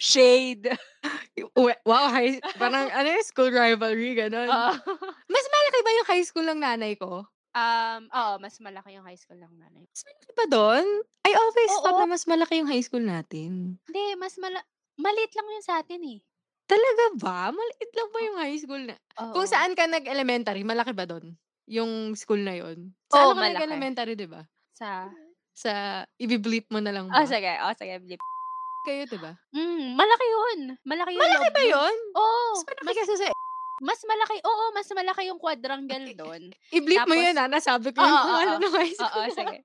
[0.00, 0.68] Shade.
[1.86, 4.50] Wow, high parang ano yun, school rivalry, gano'n.
[4.50, 4.72] Oo.
[5.30, 7.26] Mas malaki ba yung high school ng nanay ko?
[7.54, 9.90] Um, oo, mas malaki yung high school ng nanay ko.
[9.90, 10.86] Mas malaki ba dun?
[11.26, 12.02] I always thought Oo.
[12.02, 13.78] na mas malaki yung high school natin.
[13.86, 14.60] Hindi, mas mala
[14.98, 16.18] maliit lang yun sa'tin, eh.
[16.68, 17.38] Talaga ba?
[17.54, 18.94] Maliit lang ba yung high school na
[19.32, 19.50] kung Oo.
[19.50, 21.34] saan ka nag-elementary, malaki ba dun?
[21.70, 22.92] Yung school na yun?
[23.10, 23.54] Sa Oo, ano ka malaki.
[23.56, 24.42] nag-elementary, 'di ba?
[24.76, 25.08] Sa
[25.58, 27.26] Sa ibi-bleep mo na lang Oh, ba?
[27.26, 27.50] sige.
[27.64, 28.20] Oh, sige bleep.
[28.84, 29.38] Kayo, 'di ba?
[29.52, 30.60] Hmm, malaki yun.
[30.84, 31.72] Malaki yung Malaki loob ba nun.
[31.72, 31.96] yun?
[32.18, 33.28] Oo, Mas malaki mas kaysa sa
[33.80, 36.54] mas malaki oo, mas malaki yung quadrangle dun.
[36.72, 38.20] I-bleep mo Tapos yun, ah, nasabi ko oo, yung oo.
[38.20, 39.64] pangalan ng high Oo, school sige.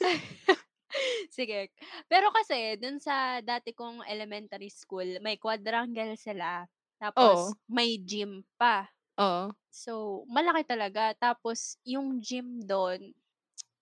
[1.32, 1.70] Sige.
[2.10, 6.66] Pero kasi dun sa dati kong elementary school, may quadrangle sila.
[7.00, 7.56] Tapos Oo.
[7.70, 8.90] may gym pa.
[9.18, 9.52] Oo.
[9.72, 11.14] So, malaki talaga.
[11.18, 13.14] Tapos yung gym dun,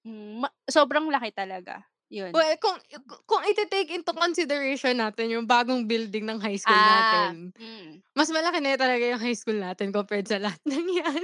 [0.07, 1.90] hmm, ma sobrang laki talaga.
[2.11, 2.35] Yun.
[2.35, 2.79] Well, kung
[3.27, 8.03] kung ite-take into consideration natin yung bagong building ng high school Ah, natin, hmm.
[8.15, 11.23] mas malaki na talaga yung high school natin compared sa lahat ng 'yan.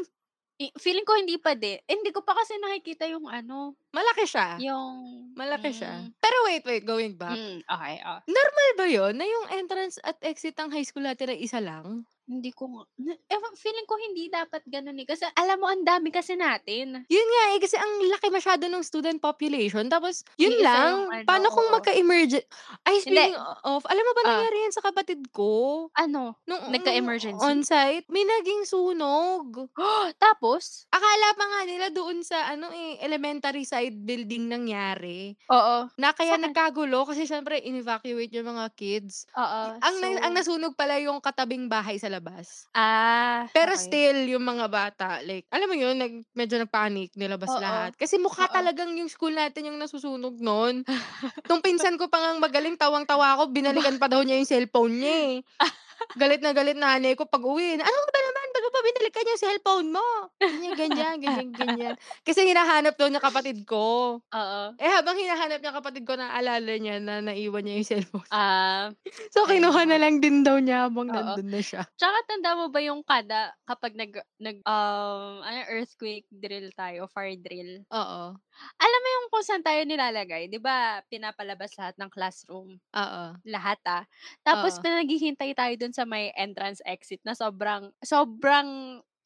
[0.61, 1.77] I feeling ko hindi pa din.
[1.85, 4.49] Eh, hindi ko pa kasi nakikita yung ano, Malaki siya.
[4.59, 4.97] yung
[5.37, 5.95] Malaki siya.
[6.01, 6.15] hmm.
[6.23, 7.41] Pero wait, wait, going back.
[7.41, 8.21] Hmm, okey, oh.
[8.29, 12.07] Normal ba yun na yung entrance at exit ng high school natin ay isa lang?
[12.27, 12.83] Hindi ko nga
[13.31, 15.07] ewan feeling ko hindi dapat ganun, eh.
[15.07, 17.07] Kasi alam mo ang dami kasi natin.
[17.07, 21.07] Yun nga, eh, kasi ang laki masyado ng student population tapos yun Iisa lang, yung
[21.07, 21.71] ano, paano kung oo.
[21.71, 22.43] magka-emergen
[22.83, 23.31] ay Hindi.
[23.31, 24.43] speaking of, alam mo ba Ah.
[24.43, 25.87] nangyari yan sa kapatid ko?
[25.95, 26.35] Ano?
[26.51, 27.39] Nung Nagka-emergency?
[27.47, 29.71] on-site, may naging sunog.
[30.19, 30.87] Tapos?
[30.91, 35.39] Akala pa nga nila doon sa ano, eh, elementary side building nangyari.
[35.51, 35.87] Oo.
[35.95, 36.43] Na kaya Saan?
[36.43, 39.27] nagkagulo kasi siyempre in-evacuate yung mga kids.
[39.35, 42.69] Oo, Ang na ang so nasunog pala yung katabing bahay sa labas.
[42.75, 43.81] Ah, Pero okey.
[43.81, 47.59] still yung mga bata like, alam mo yun, nag medyo nag-panic, nilabas Oo.
[47.59, 47.97] lahat.
[47.97, 48.53] Kasi mukha Oo.
[48.53, 50.85] talagang yung school natin yung nasusunog nun.
[51.49, 55.17] Nung pinsan ko pa ngang magaling, tawang-tawa ako, binalikan pa daw niya yung cellphone niya,
[55.35, 55.37] eh.
[56.21, 60.07] Galit na galit nanay ko pag-uwi, "Ano ba naman, mo pa binalikan yung cellphone mo?"
[60.43, 61.95] Ganyan, ganyan, ganyan, ganyan.
[62.27, 64.19] Kasi hinahanap daw niya kapatid ko.
[64.35, 64.79] Oo.
[64.81, 68.29] Eh, habang hinahanap niya kapatid ko, naalala niya na naiwan niya yung cellphone.
[68.31, 68.91] Ah,
[69.35, 71.35] So, ayun kinuha na lang din daw niya habang Oo.
[71.37, 71.87] nandun na siya.
[71.99, 77.37] Tsaka tanda mo ba yung kada kapag nag nag um, ano earthquake drill tayo, fire
[77.37, 77.85] drill?
[77.93, 78.41] Oo.
[78.81, 82.81] Alam mo yung kung saan tayo nilalagay, 'di ba pinapalabas lahat ng classroom?
[82.95, 83.37] Oo.
[83.45, 84.09] Lahat, ah.
[84.41, 84.81] Tapos Oo.
[84.81, 88.56] pinaghihintay tayo dun sa may entrance exit na sobrang sobrang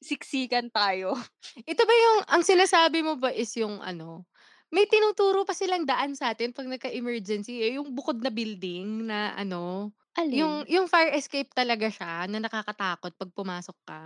[0.00, 1.12] siksikan tayo.
[1.70, 4.24] Ito ba yung ang sinasabi mo ba is yung ano,
[4.72, 9.92] may tinuturo pa silang daan sa'tin 'pag nagka-emergency, eh, yung bukod na building na ano,
[10.18, 10.66] Alin?
[10.66, 14.00] yung fire escape talaga siya na nakakatakot 'pag pumasok ka.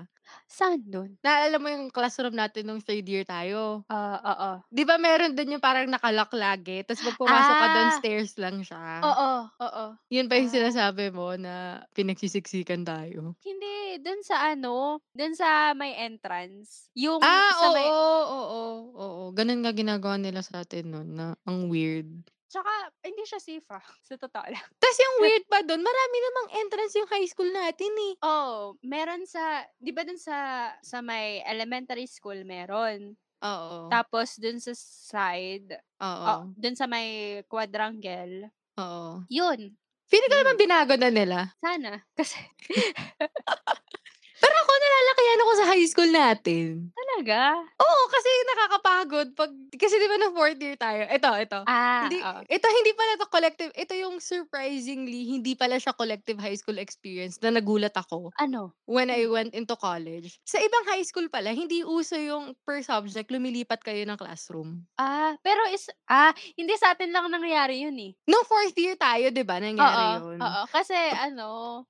[0.49, 1.19] Saan dun?
[1.25, 3.89] Naalala mo yung classroom natin nung third year tayo?
[3.89, 4.65] Ah, oo.
[4.73, 7.95] 'Di ba meron dun yung parang naka-lock lagi ta's 'pag pumasok ka dun Ah.
[7.95, 9.09] stairs lang siya?
[9.09, 9.87] Oo, oo.
[10.13, 10.55] Yun ba yung Ah.
[10.55, 13.37] sinasabi mo na pinagsisiksikan tayo?
[13.43, 16.89] Hindi, dun sa ano, dun sa may entrance.
[16.95, 18.63] Yung Ah, sa may oo, oo,
[18.99, 19.23] oo.
[19.37, 22.27] Ganun nga ginagawa nila sa'tin nun na ang weird.
[22.55, 22.71] Tsaka
[23.03, 24.67] hindi siya safe, ah, sa totoo lang.
[24.79, 28.15] Tas yung weird pa dun, marami namang entrance yung high school natin, eh.
[28.23, 33.19] Oo, meron sa 'di ba dun sa sa may elementary school meron?
[33.43, 33.91] Oo.
[33.91, 36.55] Tapos dun sa side, oh, Oo.
[36.55, 39.27] dun sa may quadrangle, Oo.
[39.27, 39.75] yun.
[40.07, 41.39] Feeling ko naman binago na nila.
[41.59, 42.39] Sana, kasi
[44.45, 46.93] Pero ako nalalakihan ako sa high school natin.
[46.97, 47.67] Talaga?
[47.83, 51.61] Oo, kasi nakakapagod 'pag kasi 'di ba nung fourth year tayo ito, ito.
[51.67, 52.45] Ah, Hindi oo.
[52.47, 57.41] ito hindi pala 'to collective, ito yung surprisingly hindi pala siya collective high school experience
[57.43, 58.75] na nagulat ako Ano?
[58.87, 59.31] when I Hmm.
[59.31, 60.39] went into college.
[60.47, 64.87] Sa ibang high school pala, hindi uso yung per subject lumilipat kayo ng classroom.
[64.99, 68.15] Ah, pero is ah, hindi sa'tin lang nangyari yun, eh.
[68.29, 70.41] Nung fourth year tayo 'di ba nangyari Oo, yun?
[70.43, 70.63] oo.
[70.71, 71.83] Kasi ano,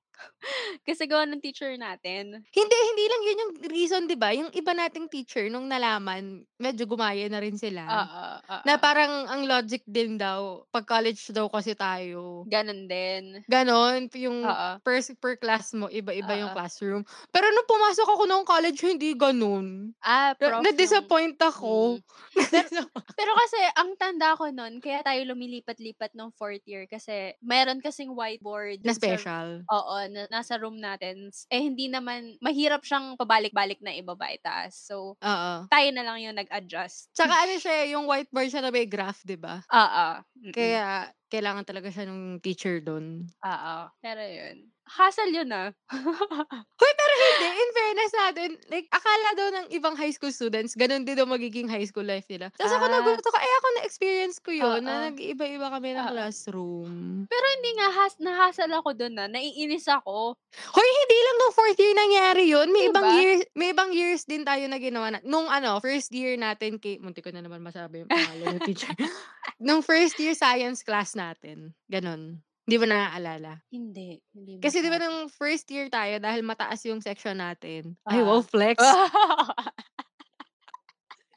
[0.87, 2.45] kasi gawa ng teacher natin.
[2.53, 6.85] Hindi, hindi lang yun yung reason 'di ba, yung iba nating teacher nung nalaman, medyo
[6.85, 7.83] gumaya na rin sila.
[7.87, 8.31] Oo,
[8.65, 8.81] Na oo.
[8.81, 13.45] parang ang logic din daw, 'pag college daw kasi tayo Ganun din.
[13.49, 14.79] Ganon, yung Oo.
[14.81, 16.55] per per class mo iba-iba yung Oo.
[16.55, 17.05] classroom.
[17.29, 19.93] Pero nung pumasok ako ng college hindi ganun.
[20.03, 21.99] Ah, Na prof yung na-disappoint ako.
[22.33, 22.49] hmm.
[22.51, 22.69] Pero
[23.15, 28.11] pero kasi ang tanda ko nun kaya tayo lumilipat-lipat nung fourth year kasi meron kasing
[28.11, 29.65] whiteboard Na sa special.
[30.09, 31.29] Na nasa room natin.
[31.49, 34.75] Eh, hindi naman mahirap siyang pabalik-balik na ibaba, itaas.
[34.87, 35.53] So, Oo.
[35.71, 37.11] tayo na lang yung nag-adjust.
[37.15, 39.63] Tsaka ano siya, eh, yung whiteboard siya na may graph 'di ba?
[39.71, 40.07] Oo,
[40.41, 40.53] mm.
[40.53, 43.25] Kaya kailangan talaga siya nung teacher dun.
[43.45, 44.74] Oo, pero yun.
[44.85, 45.69] Hassle yun ah.
[46.81, 47.47] Hoy, pero hindi.
[47.55, 51.65] In fairness natin, like, akala daw ng ibang high school students, ganun din daw magiging
[51.65, 52.53] high school life nila.
[52.53, 52.93] Tapos ako Ah.
[52.93, 55.03] nagulat ako, eh ako na-experience ko yun, na Oo.
[55.09, 56.11] nag-iiba-iba kami ng Oo.
[56.11, 56.93] classroom.
[57.25, 60.37] Pero hindi nga has na-hassle ako dun ah, naiinis ako.
[60.71, 62.67] Hoy, hindi lang nung fourth year nangyari yun.
[62.69, 63.13] May Di ibang ba?
[63.17, 65.19] years, may ibang years din tayo na ginawa na.
[65.25, 68.89] Nung ano, first year natin kay, munti ko na naman masabi yung pangalan ng teacher.
[69.65, 71.73] nung first year science class natin.
[71.87, 72.39] Ganon.
[72.67, 73.61] Di ba naaalala?
[73.73, 77.97] Hindi, hindi Kasi di ba nung first year tayo, dahil mataas yung section natin.
[78.05, 78.45] Ay, wow, Ah.
[78.45, 78.77] flex.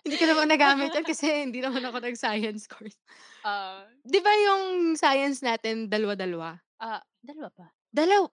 [0.05, 2.97] Hindi ko naman nagamit yan kasi hindi naman ako nag-science course.
[3.45, 6.61] Ah, Di ba yung science natin, dalawa-dalawa?
[6.81, 7.67] ah, dalawa pa?
[7.93, 8.29] Dalaw.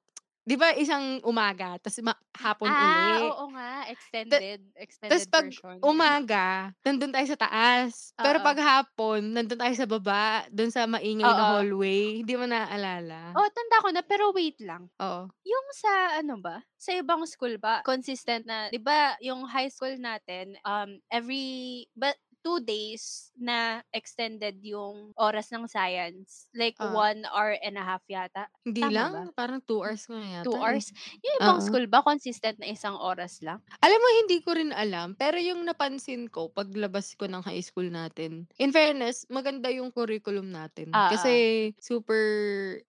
[0.45, 3.33] Di ba isang umaga, tapos ma- hapon Ah, uli.
[3.33, 5.79] oo nga, extended, extended Tapos pag version.
[5.85, 8.13] umaga, nandun tayo sa taas.
[8.17, 8.41] Pero Oo.
[8.41, 11.45] pag hapon, nandun tayo sa baba, dun sa maingay na Oo.
[11.45, 12.21] hallway.
[12.25, 13.37] Hindi mo naaalala?
[13.37, 14.87] Oh, tanda ko na, pero wait lang.
[14.99, 15.29] Oo.
[15.45, 19.93] Yung sa ano ba, sa ibang school ba, consistent na, 'di ba, yung high school
[19.99, 26.45] natin, um, every but two days na extended yung oras ng science.
[26.53, 26.93] Like Ah.
[26.93, 28.45] one hour and a half yata.
[28.61, 29.11] Hindi Tama lang.
[29.11, 29.21] ba?
[29.33, 30.45] Parang two hours nga yata.
[30.45, 30.61] Two eh.
[30.61, 30.93] hours.
[31.25, 31.65] Yung ibang Oo.
[31.65, 33.65] school ba, consistent na isang oras lang?
[33.81, 35.13] Alam mo, hindi ko rin alam.
[35.17, 40.49] Pero yung napansin ko, paglabas ko ng high school natin, in fairness, maganda yung curriculum
[40.53, 40.93] natin.
[40.93, 42.21] Ah, Kasi super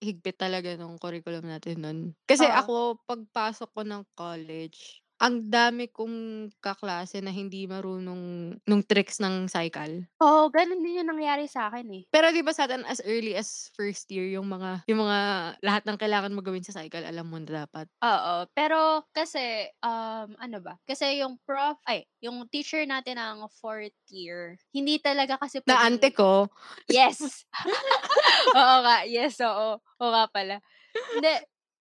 [0.01, 1.99] higpit talaga nung curriculum natin nun.
[2.25, 2.53] Kasi Oo.
[2.53, 9.49] ako, pagpasok ko ng college, ang dami kong kaklase na hindi marunong nung tricks ng
[9.49, 10.07] cycle.
[10.21, 12.07] Oo, ganun din yung nangyari sa akin eh.
[12.15, 15.19] Pero 'di ba sa'tin as early as first year yung mga yung mga
[15.61, 17.87] lahat ng kailangan mo gawin sa cycle alam mo na dapat.
[18.05, 23.97] Oo, pero kasi, um, ano ba, kasi yung prof ay, yung teacher natin ng fourth
[24.13, 26.47] year, hindi talaga kasi Na ante pwedeng ko,
[26.89, 27.47] Yes!
[28.57, 29.81] Oo nga, yes, oo.
[30.01, 30.57] Oo nga pala.
[31.15, 31.33] Hindi,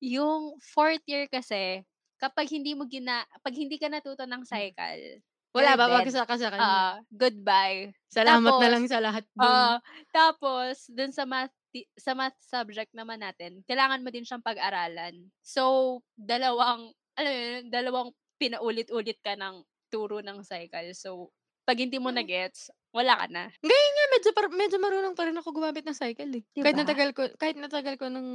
[0.03, 1.83] yung fourth year kasi,
[2.21, 5.21] kapag hindi mo gina pag hindi ka natuto ng cycle,
[5.55, 6.09] wala you're dead.
[6.13, 6.79] babagsak ka sa kanya.
[6.79, 7.93] Oo, goodbye.
[8.15, 9.59] Salamat na Tapos lang sa lahat dun.
[9.59, 9.71] oo,
[10.15, 11.53] tapos dun sa math
[11.99, 15.27] sa math subject naman natin, kailangan mo din siyang pag-aralan.
[15.43, 20.91] So, dalawang alam mo yun, dalawang pinaulit-ulit ka ng turo ng cycle.
[20.95, 21.31] So,
[21.67, 22.15] pag hindi mo Hmm.
[22.15, 23.43] na-gets, wala ka na.
[23.63, 26.43] Ngayon nga medyo par medyo marunong pa rin ako gumamit ng cycle, eh.
[26.55, 28.27] 'Di Kahit natagal ko kahit natagal ko ng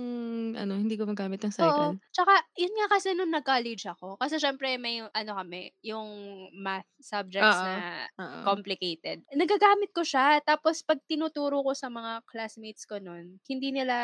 [0.57, 1.92] ano, hindi ko magamit ng Oo.
[1.92, 2.01] cycle.
[2.14, 6.07] Tsaka yun nga kasi nung nag-college ako, kasi siyempre may ano kami, yung
[6.55, 7.66] math subjects Oo.
[7.66, 8.46] na Oo.
[8.46, 9.20] complicated.
[9.37, 13.96] Nagagamit ko siya, tapos 'pag tinuturo ko sa mga classmates ko nun, hindi nila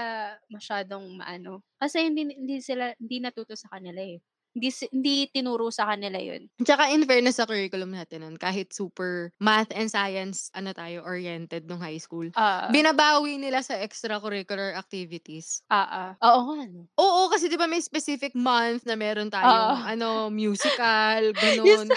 [0.53, 1.62] masyadong maano.
[1.81, 4.21] Kasi hindi hindi sila hindi natuto sa kanila, eh.
[4.57, 6.49] Hindi hindi tinuro sa kanila yun.
[6.64, 11.69] Tsaka in fairness sa curriculum natin nun, kahit super math and science ano tayo, oriented
[11.69, 12.73] nung high school, Oo.
[12.73, 15.61] binabawi nila sa extracurricular activities.
[15.71, 16.16] Oo.
[16.25, 16.88] Oo nga 'no.
[16.97, 21.92] Oo, kasi 'di ba may specific month na meron tayong ano, musical, Yes, gano'n.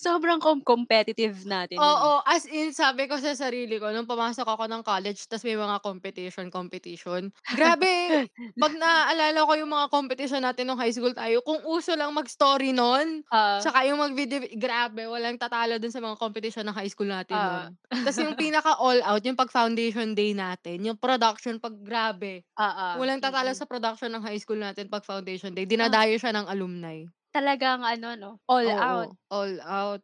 [0.00, 1.82] Sobrang com competitive natin.
[1.82, 5.58] Oo, as in sabi ko sa sarili ko nung pumasok ako ng college ta's may
[5.58, 7.34] mga competition, competition.
[7.50, 8.30] Grabe,
[8.62, 12.70] 'pag naaalala ko yung mga competition natin nung high school tayo, kung uso lang mag-story
[12.70, 13.74] nun, Oo.
[13.74, 17.50] tsaka yung mag-video grabe walang tatalo dun sa mga competition ng high school natin Oo.
[17.50, 17.74] nun.
[18.06, 22.46] Tas yung pinaka all out, yung 'pag foundation day natin, yung production 'pag grabe.
[22.58, 23.58] Oo, Walang tatalo mm.
[23.58, 25.94] sa production ng high school natin 'pag foundation day, Ah.
[25.94, 27.02] dinadayo siya ng alumni.
[27.34, 29.10] Talagang ano 'no, all out.
[29.10, 30.02] Oo, all out.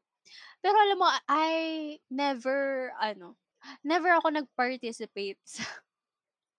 [0.62, 3.36] Pero alam mo, I never ano,
[3.84, 5.64] never ako nag-participate sa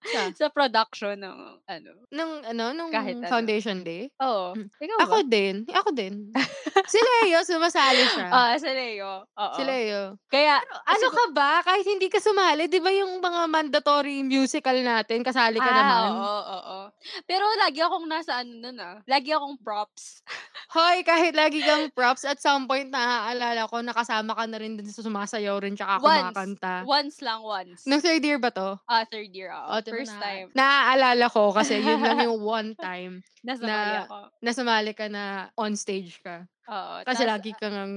[0.03, 0.33] Sa?
[0.33, 1.37] sa production ng
[1.69, 3.23] ano, Nung ano, nung kahit ano.
[3.23, 4.11] foundation day?
[4.21, 5.17] Oo, Hmm, ikaw ba?
[5.17, 6.35] ako din, ako din.
[6.91, 8.29] Si Leo sumasali siya.
[8.33, 9.47] Oo, si Leo, oo.
[9.55, 10.15] Si Leo.
[10.31, 11.59] Kaya Ano sigu ka ba?
[11.63, 16.15] Kahit hindi ka sumali, 'di ba yung mga mandatory musical natin, kasali ka Ah, naman?
[16.15, 16.79] oo, oo.
[17.27, 20.23] Pero lagi akong nasa ano nun, ah, lagi akong props.
[20.71, 24.87] Hoy, kahit lagi kang props, at some point naaalala ko nakasama ka na rin dun
[24.87, 26.75] sa sumasayaw rin tsaka Once, kumakanta.
[26.79, 27.83] once lang, once.
[27.85, 28.79] Nung third year ba 'to?
[28.87, 29.77] Ah, third year, oo.
[29.77, 30.47] Oh, First na time.
[30.55, 34.17] naaalala ko kasi yun lang yung one time Nasumali na ako.
[34.39, 35.23] na sumali ka na
[35.57, 36.45] on stage ka.
[36.71, 37.95] Oo, Kasi tas lagi kang ngang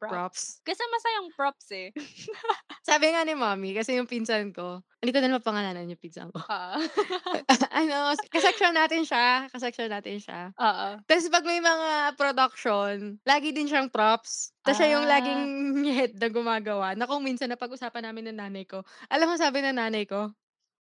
[0.00, 0.08] props.
[0.08, 0.42] props.
[0.64, 1.88] Kasi masayang props, eh.
[2.88, 6.38] Sabi nga ni mommy, kasi yung pinsan ko, hindi ko na mapangalanan yung pinsan ko.
[6.40, 6.76] Oo.
[7.80, 7.96] ano,
[8.30, 10.52] ka-section natin siya, ka-section natin siya.
[10.56, 10.88] Oo.
[11.04, 14.54] Tapos 'pag may mga production, lagi din siyang props.
[14.62, 15.18] Tapos siya yung Ah.
[15.18, 15.42] laging
[15.90, 18.80] head na gumagawa na kung minsan napag-usapan namin ng nanay ko.
[19.10, 20.32] Alam mo sabi ng nanay ko?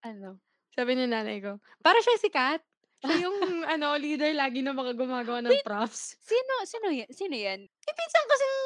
[0.03, 0.39] Ano?
[0.73, 2.61] Sabi ng nanay ko, "Para siyang sikat."
[3.03, 3.35] Siya yung
[3.73, 6.15] ano, leader lagi na mga gumagawa ng Wait, props.
[6.23, 7.59] sino sino yan sino yan?
[7.67, 8.57] Eh, pinsan kasing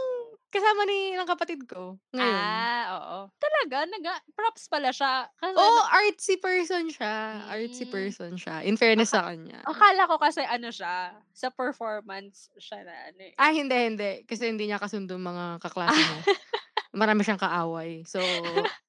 [0.48, 2.70] kasama ni ng kapatid ko ngayon.
[2.70, 3.18] Ah, oo.
[3.42, 3.84] Talaga?
[3.90, 5.28] Naga props pala siya?
[5.42, 7.16] Kasi Oo, na artsy person siya,
[7.50, 7.92] artsy Hmm.
[7.92, 9.66] person siya, in fairness sa kanya.
[9.66, 13.34] akala ko kasi ano siya, sa performance siya na ano, eh.
[13.38, 14.12] Ah, hindi, hindi.
[14.26, 16.22] Kasi hindi niya kasundo mga kaklase niya.
[16.96, 18.06] Marami siyang kaaway.
[18.08, 18.22] So,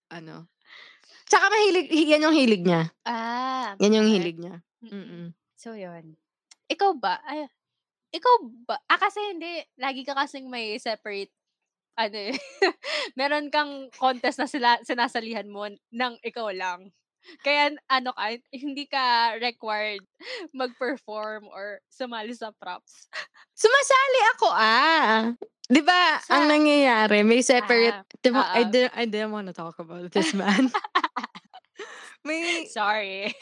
[0.08, 0.48] ano.
[1.28, 2.88] Tsaka mahilig hi yan yung hilig niya.
[3.04, 4.14] Ah, Yan yung okey.
[4.16, 4.56] hilig niya.
[4.80, 4.92] Mm.
[4.96, 5.26] Mm.
[5.60, 6.16] So, yun.
[6.72, 7.48] Ikaw ba, ay
[8.12, 11.28] ikaw ba ah, kasi hindi, lagi ka kasing may separate
[11.98, 12.32] ano, eh,
[13.18, 16.88] meron kang contest na sila sinasalihan mo ng ikaw lang.
[17.44, 20.00] Kaya ano ka, hindi ka required
[20.56, 23.10] mag-perform or sumali sa props.
[23.58, 25.34] Sumasali ako, ah.
[25.70, 28.72] 'Di ba, ang Sa nangyayari may separate Ah, 'di ba I oo.
[28.72, 30.72] di I didn't wanna talk about this man.
[32.24, 33.34] May Sorry.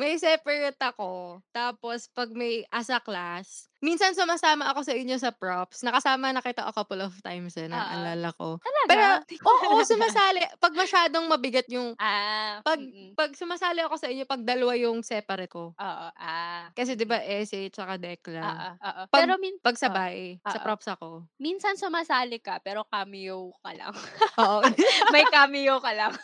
[0.00, 1.40] may separate ako.
[1.54, 5.84] Tapos 'pag may as a class, minsan sumasama ako sa inyo sa props.
[5.84, 8.02] Nakasama na kita a couple of times, eh, Oo.
[8.08, 8.58] naalala ko.
[8.64, 8.88] Talaga?
[8.88, 9.84] Pero oo, yan.
[9.84, 13.16] sumasali 'pag masyadong mabigat yung Ah, 'pag mm.
[13.16, 15.76] 'pag sumasali ako sa inyo 'pag dalawa yung separate ko.
[15.80, 17.98] Oo, ah, Kasi 'di ba essay tsaka
[18.42, 18.76] Oo, dekla.
[18.82, 19.02] oo.
[19.12, 20.64] 'Pag Pero min 'pag oo, sabay, sa oo.
[20.64, 21.28] props ako.
[21.42, 23.94] Minsan sumasali ka pero cameo ka lang.
[24.38, 24.60] Oo.
[25.12, 26.14] May cameo ka lang.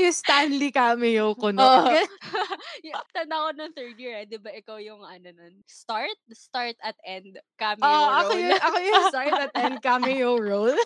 [0.00, 1.84] Yung Stanley cameo ko 'no.
[2.86, 6.16] Yung tanda ko nung 3rd year, eh, 'di ba ikaw yung ano nun, start?
[6.32, 8.38] Start at end cameo ako role.
[8.38, 10.78] yun ako yung start at end cameo role.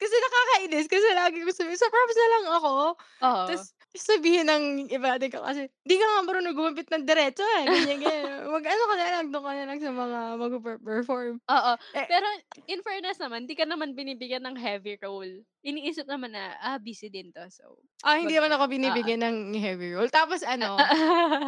[0.00, 2.74] Kasi nakakainis kasi lagi ko sabihin, "Sa props na lang ako."
[3.20, 3.48] Oo.
[3.48, 7.98] Tas sabihin ng iba din kaklase, "Di ka nga marunong gumupit ng diretso, eh." Ganyan,
[8.00, 8.46] ganyan.
[8.50, 11.34] Mag-ano ka na lang, dun ka na lang sa mga magpe-perform.
[11.50, 11.72] Oo.
[11.94, 12.26] Eh Pero
[12.70, 15.42] in fairness naman, 'di ka naman binibigyan ng heavy role.
[15.64, 18.58] Iniisip naman na, ah, busy din 'to, so Ah, hindi 'wag naman na.
[18.58, 20.10] ako binibigyan ng heavy role.
[20.10, 20.90] Tapos ano,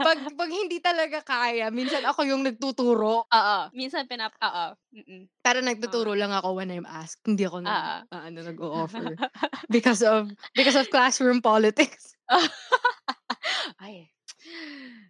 [0.03, 3.27] 'pag 'pag hindi talaga kaya, minsan ako yung nagtuturo.
[3.33, 5.25] Oo, minsan pinap oo, mm.
[5.45, 6.05] Pero Oo.
[6.05, 7.21] nagtuturo lang ako when I'm asked.
[7.29, 8.05] Hindi ako nag Oo.
[8.09, 9.21] aano, nag-o-offer.
[9.69, 12.17] Because of because of classroom politics.
[13.79, 14.14] Ay.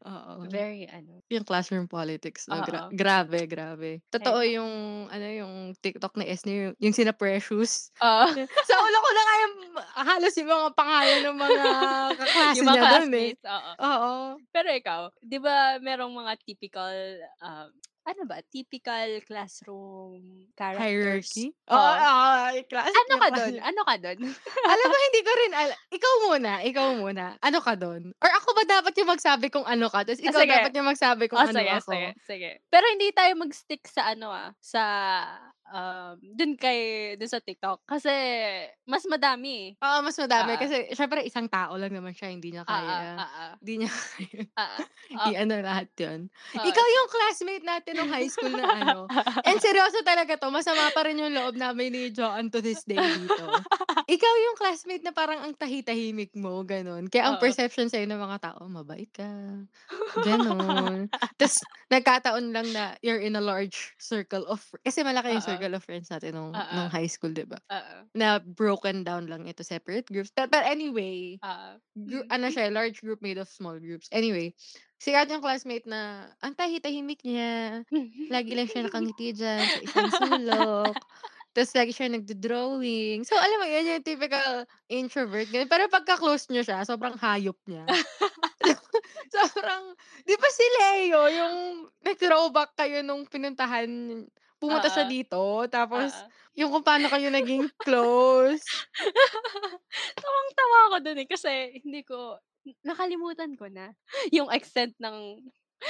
[0.02, 0.50] Oo.
[0.50, 1.22] Very ano.
[1.32, 2.92] Yung classroom politics 'no, gra Oo.
[2.92, 4.04] grabe, grabe.
[4.12, 4.72] Totoo yung
[5.08, 7.88] ano, yung TikTok ni Esne, yung yung sina Precious.
[8.02, 8.26] Oo.
[8.66, 9.54] Sa ulo ko na nga yung
[10.08, 11.66] halos yung mga pangalan ng mga
[12.18, 13.30] kaklase Yung mga niya dun, eh.
[13.30, 13.72] classmates, oo.
[13.78, 14.44] Oo.
[14.54, 16.94] Pero ikaw, 'di ba merong mga typical,
[17.42, 17.70] um,
[18.04, 20.84] ano ba, typical classroom characters?
[20.84, 21.56] Hierarchy?
[21.72, 21.96] Oo, Oo.
[22.04, 23.54] oo, yung class Ano ka dun?
[23.68, 24.18] Ano ka dun?
[24.68, 27.24] Alam mo hindi ko rin ala ikaw muna, ikaw muna.
[27.40, 28.12] Ano ka dun?
[28.20, 30.52] Or ako ba dapat yung magsabi kung ano ka, ta's Ah, ikaw sige.
[30.52, 31.92] dapat yung magsabi kung Oh, ano sige, ako?
[31.96, 32.50] sige, sige.
[32.68, 34.82] Pero hindi tayo mag-stick sa ano, ah, sa,
[35.70, 37.84] um, dun kay dun sa TikTok.
[37.88, 38.12] Kasi
[38.84, 39.84] mas madami, eh.
[39.84, 40.60] Oo, mas madami Oo.
[40.60, 43.44] kasi siyempre isang tao lang naman siya, hindi niya Oo, kaya oo.
[43.62, 44.80] hindi niya kaya Oo.
[45.14, 45.26] Oh.
[45.34, 46.20] i-ano lahat yun.
[46.58, 46.64] Oo.
[46.66, 49.06] Ikaw yung classmate natin nung high school na ano,
[49.46, 53.12] and seryoso talaga 'to, masama pa rin yung loob namin ni Joanne to this day
[53.12, 53.64] dito.
[54.08, 57.08] Ikaw yung classmate na parang ang tahi-tahimik mo, gano'n.
[57.08, 57.40] Kaya ang Oo.
[57.40, 59.24] perception sa'yo ng mga tao, mabait ka,
[60.20, 61.08] gano'n.
[61.40, 65.56] Ta's nagkataon lang na you're in a large circle of kasi malaki yung Oo.
[65.56, 66.62] circle of friends natin nung Oo.
[66.68, 67.56] nung high school, 'di ba?
[67.70, 68.10] Oo.
[68.16, 70.32] Na broken down lang into separate groups.
[70.34, 71.80] But but anyway, Oo.
[71.96, 72.28] Mm.
[72.34, 74.08] ano siya, large group made of small groups.
[74.12, 74.54] Anyway,
[75.00, 77.84] sikat yung classmate na ang tahi-tahimik niya.
[78.32, 80.96] Lagi lang siya nakangiti diyan sa isang sulok.
[81.54, 83.22] Ta's lagi siya nagdo-drawing.
[83.22, 85.70] So, alam mo yun, yung typical introvert, ganun.
[85.70, 87.94] Pero pagka-close niyo siya, sobrang hayop niya.
[89.34, 89.94] Sobrang
[90.26, 91.56] 'di ba si Leo, yung
[92.04, 93.88] nag-throwback kayo nung pinuntahan
[94.60, 95.08] pumunta siya Oo.
[95.08, 96.32] dito, tapos Oo.
[96.56, 98.84] yung kung paano kayo naging close.
[100.22, 101.52] Tawang-tawa ako dun, eh, kasi
[101.84, 102.38] hindi ko
[102.86, 103.92] nakalimutan ko na
[104.32, 105.40] yung extent ng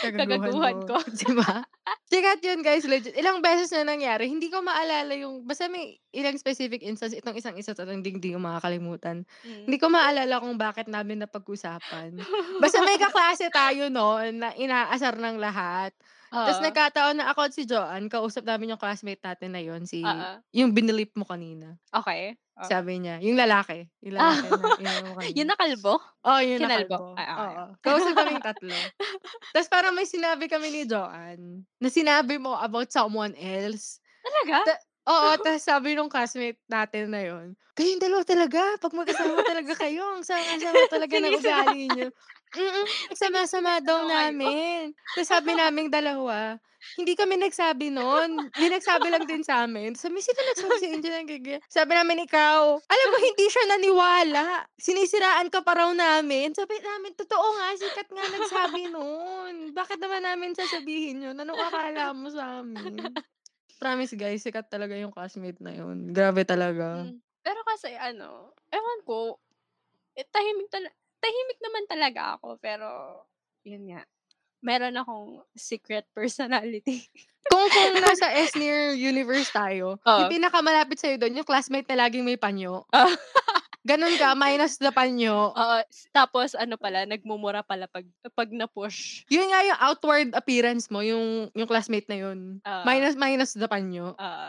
[0.00, 0.96] kagaguhan ko.
[1.16, 1.64] 'di ba?
[2.08, 3.16] Sikat yun guys, legit.
[3.16, 7.56] Ilang beses na nangyari, hindi ko maalala yung basta may ilang specific instance, itong isang
[7.56, 9.24] isa talagang hindi hindi ko makakalimutan.
[9.44, 9.64] Mm.
[9.68, 12.16] Hindi ko maalala kung bakit namin napag-usapan.
[12.62, 15.92] Basta may kaklase tayo noon na inaasar ng lahat.
[16.34, 16.66] Ta's Oo.
[16.66, 20.42] nagkataon na ako at si Joanne, kausap namin yung classmate natin na yun, si Oo.
[20.50, 21.78] yung binilip mo kanina.
[21.94, 22.34] Okey.
[22.56, 22.70] Oh.
[22.70, 24.38] Sabi niya, yung lalaki, yung Ah.
[24.38, 25.98] lalaki na inano mo Yung nakalbo?
[26.22, 26.62] Oo, yung Kinalbo?
[26.62, 27.18] nakalbo.
[27.18, 27.58] Ay, okey.
[27.58, 27.74] Oo.
[27.82, 28.94] Kausap kaming tatlo.
[29.54, 33.98] Ta's parang may sinabi kami ni Joanne, na sinabi mo about someone else.
[34.24, 34.60] Talaga?
[34.64, 39.74] Ta oo, ta's sabi nung classmate natin na yun, "Kayong dalawa talaga 'pag magkasama talaga
[39.76, 42.08] kayo, ang sama-sama talaga ng ugali niyo."
[42.54, 42.86] Mm,
[43.18, 44.94] sama-sama daw namin.
[45.14, 46.58] Ta's sabi naming dalawa,
[46.94, 48.54] hindi kami nagsabi nun.
[48.54, 49.98] May nagsabi lang din sa'min.
[49.98, 54.44] Sabi, "Sino nagsabi sa inyo ng ganyan?" Sabi namin, "Ikaw." Alam mo hindi siya naniwala.
[54.78, 56.54] Sinisiraan ka pa raw namin.
[56.54, 59.74] Sabi namin, "Totoo nga, sikat nga nagsabi nun.
[59.74, 61.36] Bakit naman namin sasabihin yun?
[61.40, 63.10] Anong akala mo sa'min?"
[63.82, 66.14] Promise guys, sikat talaga yung classmate na yun.
[66.14, 67.02] Grabe talaga.
[67.02, 69.42] Hmm, pero kasi ano, ewan ko,
[70.14, 70.88] eh, tahimik tala
[71.24, 72.88] tahimik naman talaga ako pero,
[73.64, 74.04] yun nga,
[74.64, 77.04] meron akong secret personality.
[77.52, 80.32] Kung kung nasa S-Near universe tayo, yung Oo.
[80.32, 82.82] pinakamalapit sa'yo dun yung classmate na laging may panyo.
[82.90, 83.06] Ah.
[83.84, 85.52] Ganun ka, minus the panyo.
[85.52, 85.76] Oo,
[86.08, 89.28] tapos ano pala, nagmumura pala 'pag 'pag na-push.
[89.28, 92.64] Yun nga yung outward appearance mo, yung yung classmate na yun.
[92.64, 92.82] Oo.
[92.88, 94.16] Minus minus the panyo.
[94.16, 94.48] Oo.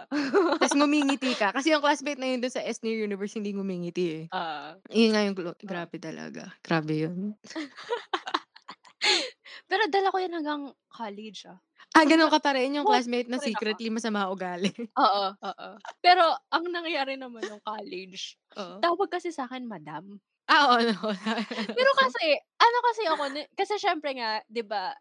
[0.56, 1.52] Tas ngumingiti ka.
[1.52, 4.26] Kasi yung classmate na yun dun sa S-Near universe hindi ngumingiti, eh.
[4.32, 4.80] Oo.
[4.96, 6.56] Yun nga yung glo grabe talaga.
[6.64, 7.36] Grabe yun.
[9.70, 11.60] Pero dala ko yan hanggang college, ah.
[11.96, 13.80] Ah, ganun ka pa rin, yung classmate na ako.
[13.80, 14.68] secretly masama ugali.
[14.96, 15.70] Oo, oo.
[16.00, 18.86] Pero ang nangyari naman nung college, Oo.
[18.86, 20.22] tawag kasi sa'kin madam.
[20.48, 21.10] Ah, oo, no.
[21.76, 23.24] Pero kasi, ano kasi ako
[23.60, 24.96] kasi siyempre nga, 'di ba,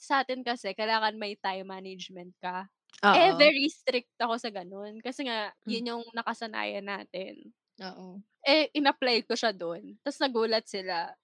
[0.00, 2.68] sa'tin kasi kailangan may time management ka.
[3.14, 3.38] Eh, Oo.
[3.38, 5.00] very strict ako sa gano'n.
[5.04, 5.72] Kasi nga, Hmm.
[5.72, 7.54] yun yung nakasanayan natin.
[7.80, 8.22] Oo.
[8.46, 11.14] Eh, in-apply ko siya dun, tas nagulat sila.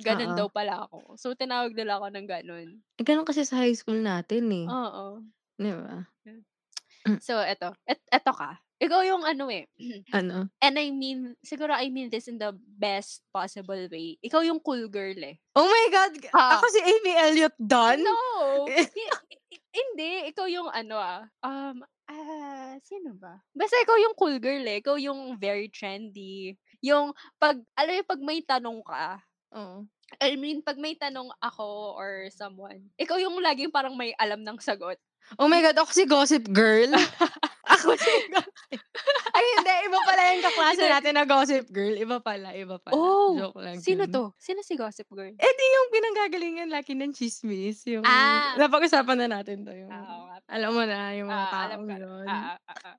[0.00, 0.38] Gano'n Oo.
[0.38, 1.14] daw pala ako.
[1.20, 2.68] So, tinawag nila ako ng gano'n.
[3.00, 4.66] Eh, ganun kasi sa high school natin, eh.
[4.66, 5.24] Oo.
[5.60, 6.08] 'Di ba?
[7.04, 7.16] Hmm.
[7.20, 9.64] So, eto, et eto ka, ikaw yung ano, eh,
[10.12, 10.52] Ano?
[10.60, 14.20] and I mean, siguro I mean this in the best possible way.
[14.20, 15.40] Ikaw yung cool girl, eh.
[15.56, 16.12] Oh my God!
[16.36, 16.60] Ah.
[16.60, 18.04] Ako si Amy Elliott Dunn?
[18.04, 18.16] No!
[18.68, 19.36] Hi hi
[19.70, 23.38] hindi, ikaw yung ano, ah, um, ah, sino ba?
[23.54, 24.82] Basta ikaw yung cool girl, eh.
[24.82, 26.58] Ikaw yung very trendy.
[26.82, 29.20] Yung 'pag alam mo yung 'pag may tanong ka,
[29.54, 29.86] Oo.
[30.22, 34.58] I mean 'pag may tanong ako or someone, ikaw yung laging parang may alam ng
[34.62, 34.98] sagot.
[35.38, 36.90] Oh my God, ako si Gossip Girl.
[37.80, 37.96] Ako
[39.36, 39.74] Ay, hindi.
[39.90, 41.94] Iba pala yung kaklase natin na Gossip Girl.
[41.98, 42.92] Iba pala, iba pala.
[42.92, 43.46] Oh!
[43.46, 44.10] Joke lang Sino yun.
[44.10, 44.34] 'to?
[44.38, 45.38] Sino si Gossip Girl?
[45.38, 47.86] Eh, di yung pinanggagalingan lagi ng tsismis.
[47.86, 48.60] Yung Ah.
[48.60, 51.96] napag-usapan na natin 'to, yung Ah, alam mo na, yung mga Ah, taong ko na.
[51.96, 52.30] yun.
[52.30, 52.92] Oo, oo.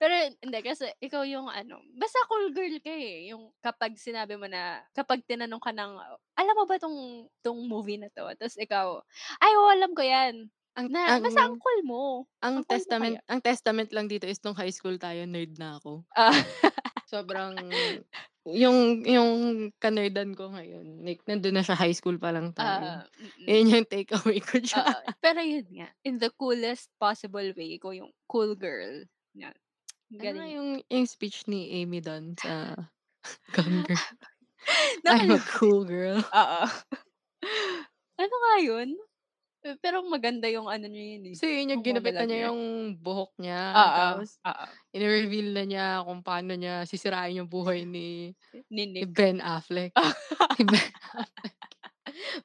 [0.00, 0.14] Pero
[0.44, 3.28] hindi, kasi ikaw yung ano, basta cool girl ka, eh.
[3.32, 5.92] Yung kapag sinabi mo na kapag tinanong ka ng,
[6.38, 9.00] "Alam mo ba 'tong 'tong movie na 'to?" Tas ikaw,
[9.42, 12.02] "Ay, oo, alam ko 'yan." Ang Na basta ang ang cool mo.
[12.40, 13.20] ang Ang cool mo testament kaya.
[13.26, 16.06] ang testament lang dito is nung high school tayo, nerd na ako.
[16.14, 16.34] Ah.
[17.04, 17.56] Sobrang
[18.62, 19.32] yung yung
[19.82, 23.02] ka-nerdan ko ngayon, like nandun na sa high school pa lang tayo.
[23.02, 23.44] Ah, mm.
[23.48, 24.86] Yun yung take away ko diyan.
[24.86, 25.02] Oo.
[25.20, 29.02] Pero yun nga, in the coolest possible way, ikaw yung cool girl.
[29.34, 29.56] Yan.
[30.14, 30.48] Ano mo.
[30.48, 32.72] yung yung speech ni Amy dun sa
[33.52, 34.08] Gone Girl?
[35.08, 36.20] I'm a cool girl.
[36.22, 36.62] Oo.
[38.18, 38.98] Ano nga yun?
[39.82, 42.62] Pero maganda yung ano niya yun, eh, Kasi yun yung monologue niya yung
[42.94, 44.64] buhok niya, Oo, tapos oo.
[44.94, 48.32] ine-reveal na niya kung paano niya sisirain yung buhay ni
[48.70, 49.02] Ni ni.
[49.02, 49.92] Ben Affleck.
[49.94, 51.58] Ben Affleck.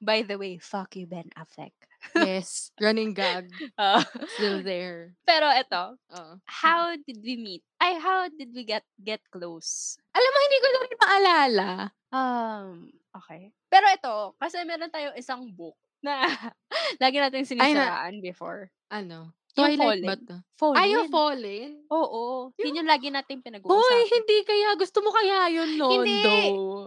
[0.01, 1.73] By the way, fuck you, Ben Affleck.
[2.19, 3.47] Yes, running gag.
[3.79, 3.99] Oo.
[4.35, 5.15] Still there.
[5.23, 6.33] Pero eto, Oo.
[6.43, 7.63] how did we meet?
[7.79, 9.95] Ay, how did we get get close?
[10.11, 11.69] Alam mo, hindi ko na rin maalala.
[12.13, 12.67] Um,
[13.15, 13.49] okay.
[13.71, 16.13] Pero ito, kasi meron tayong isang book na
[17.03, 18.69] lagi nating Ay, na sinisiraan before.
[18.91, 19.31] ano?
[19.53, 20.25] Yung Twilight ba Fallen.
[20.25, 20.37] 'to?
[20.57, 20.77] Fallen.
[20.81, 21.71] Ay, yung Fallen?
[21.93, 22.49] Oo.
[22.57, 24.09] Yung Yun yung lagi nating Hoy, pinag-uusapan.
[24.09, 24.69] hindi kaya.
[24.73, 26.33] Gusto mo kaya yun noon, Hindi.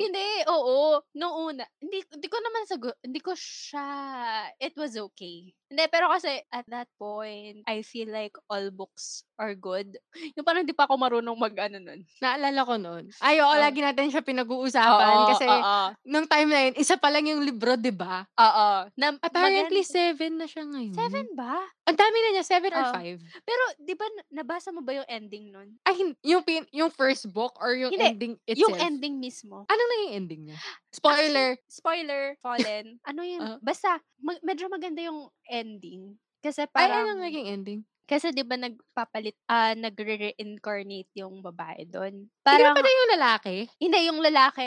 [0.02, 0.98] Hindi, oo.
[1.14, 3.86] Nung una, hindi hindi ko naman sagu hindi ko siya
[4.58, 5.54] it was okay.
[5.66, 9.98] Hindi, pero kasi at that point, I feel like all books are good.
[10.38, 12.06] Yung parang di pa ako marunong mag-ano nun.
[12.22, 13.10] Naalala ko noon.
[13.18, 13.58] Ay, oo, Oh.
[13.58, 15.78] lagi natin siya pinag-uusapan Oo, kasi oo.
[16.06, 18.22] nung time na yun, isa pa lang yung libro, 'di ba?
[18.38, 18.68] Oo.
[18.94, 20.94] Na Apparently, maganda 7 na siya ngayon.
[20.94, 21.66] 7 ba?
[21.86, 22.94] Ang dami na niya, 7 or Oo.
[22.94, 23.18] 5.
[23.42, 25.74] Pero 'di ba na nabasa mo ba yung ending nun?
[25.82, 28.86] Ay, yung pin yung first book or yung Hindi, ending yung itself?
[28.86, 29.66] ending mismo.
[29.66, 30.58] Anong naging ending niya?
[30.58, 31.48] Actually, Spoiler.
[31.68, 32.86] spoiler, Fallen.
[33.04, 33.58] Ano yun, Oo.
[33.60, 35.55] basta mag medyo maganda yung ending.
[36.44, 37.80] Kasi Ay, parang anong naging ending?
[38.10, 41.82] kasi 'di ba nagpapalit ah, nagre-reincarnate yung babae.
[42.48, 43.56] Hindi ba Parang pala yung lalaki?
[43.82, 44.64] hindi, yung lalaki,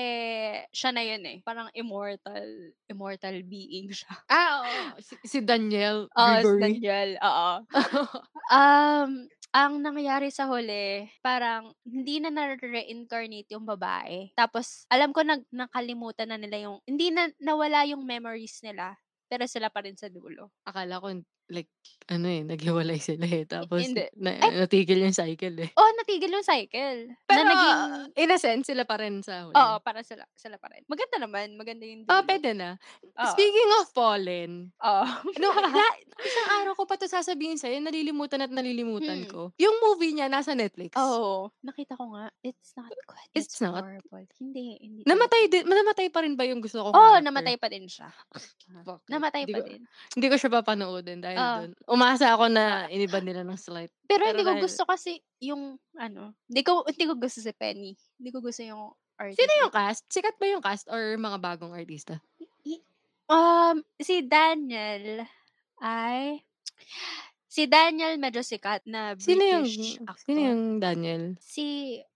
[0.70, 1.38] siya na yun, eh.
[1.48, 2.46] Parang immortal
[2.92, 4.14] immortal being siya.
[4.30, 5.02] Ah, oo.
[5.02, 6.62] Si, si Daniel Oo, si Gregory.
[6.62, 7.54] Daniel, oo.
[8.50, 14.30] Um, ang nangyari sa huli, parang hindi na nare-reincarnate yung babae.
[14.38, 18.98] Tapos alam ko nag nakalimutan na nila yung hindi na nawala yung memories nila,
[19.30, 20.52] pero sila pa rin sa dulo.
[20.66, 21.08] Akala ko
[21.50, 21.70] like
[22.10, 23.46] ano eh, naghiwalay sila eh.
[23.46, 24.02] Tapos hindi.
[24.18, 25.70] na, Ay natigil yung cycle eh.
[25.72, 27.14] Oo, natigil yung cycle.
[27.24, 27.78] Pero Pero, naging
[28.16, 29.54] in a sense, sila pa rin sa huli.
[29.54, 30.82] Oo, para sila sila pa rin.
[30.86, 32.26] Maganda naman, maganda yung Oh, dulo.
[32.26, 32.82] puwede na.
[33.16, 33.30] Oo.
[33.30, 35.06] Speaking of Fallen, Oo.
[35.38, 35.48] no,
[35.78, 35.86] la
[36.20, 39.30] isang araw ko pa 'to sasabihin sa'yo, nalilimutan at nalilimutan Hmm.
[39.30, 39.42] ko.
[39.56, 40.94] Yung movie niya nasa Netflix.
[40.96, 42.34] Oo, nakita ko nga.
[42.42, 43.26] It's not good.
[43.32, 43.82] It's It's, not?
[43.82, 44.26] horrible.
[44.36, 45.02] Hindi, hindi.
[45.04, 47.24] Namatay din namatay pa rin ba yung gusto kong Oo, character?
[47.24, 48.10] namatay pa din siya.
[49.10, 49.82] Namatay pa ko din.
[50.14, 51.58] hindi ko siya papanoodin dahil Oo.
[51.62, 51.72] dun.
[51.88, 52.92] Umasa ako na Ah.
[52.92, 53.90] iniban nila ng slight.
[54.04, 55.64] Pero Pero hindi ko dahil gusto kasi yung
[55.96, 57.96] ano, hindi ko hindi ko gusto si Penny.
[58.16, 60.04] Hindi ko gusto yung artist Sino yung cast?
[60.08, 62.20] Sikat ba yung cast or mga bagong artista?
[63.30, 65.22] Um, si Daniel
[65.78, 66.42] ay
[67.46, 70.34] si Daniel medyo sikat na Sino yung British sino actor.
[70.34, 71.24] yung Daniel?
[71.38, 71.66] Si,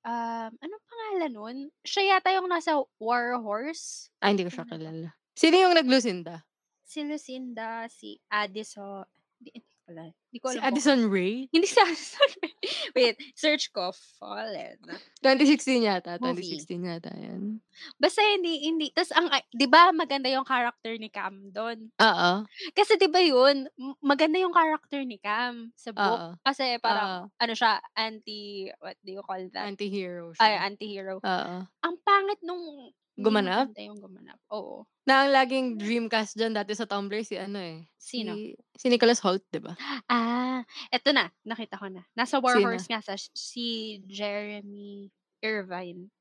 [0.02, 1.58] um, anong pangalan nun?
[1.82, 4.10] Siya yata yung nasa War Horse.
[4.20, 4.74] Ah, hindi ko siya ba?
[4.74, 5.10] kilala.
[5.34, 6.42] Sino yung nag-Lucinda?
[6.84, 9.08] Si Lucinda, si Addison,
[9.40, 10.08] hindi pala.
[10.32, 11.36] Hindi ko Si alam kung Addison Rae?
[11.54, 12.56] hindi si Addison Rae.
[12.96, 13.92] Wait, search ko.
[14.18, 14.80] Fallen.
[15.20, 16.64] 2016 yata, Movie.
[16.64, 17.60] 2016 yata yan.
[18.00, 18.88] Basta hindi, hindi.
[18.96, 21.92] Tapos ang, ay- di ba maganda yung character ni Cam doon?
[22.00, 22.32] Oo.
[22.72, 23.68] Kasi di ba yun,
[24.00, 26.20] maganda yung character ni Cam sa book.
[26.20, 26.30] Oo.
[26.40, 29.68] Kasi parang, ano siya, anti, what do you call that?
[29.68, 30.64] Anti-hero Ay, siya.
[30.72, 31.16] anti-hero.
[31.20, 31.56] Oo.
[31.68, 33.70] Ang pangit nung, Gumanap?
[33.70, 34.40] maganda yung gumanap.
[34.50, 34.86] Oo.
[35.08, 37.84] Na ang laging dreamcast dyan dati sa Tumblr si ano eh.
[38.02, 38.32] Sino?
[38.32, 39.76] Si, si Nicholas Holt, di ba?
[40.10, 42.04] Ah, eto na, nakita ko na.
[42.16, 42.62] Nasa War Sino?
[42.62, 45.08] Horse nga sa, si Jeremy
[45.40, 46.12] Irvine.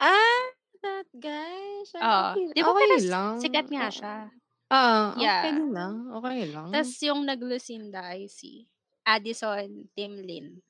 [0.00, 0.42] Ah,
[0.82, 1.84] that guy.
[1.84, 2.30] Siya, Oo.
[2.32, 3.36] okay, Di ba okay pero lang.
[3.36, 3.92] sikat nga Oo.
[3.92, 4.14] siya.
[4.72, 5.52] Oo, okay Yeah.
[5.52, 5.94] din lang.
[6.16, 6.72] Okay lang.
[6.72, 8.64] Tapos yung nag-Lucinda ay si
[9.04, 10.62] Addison Timlin.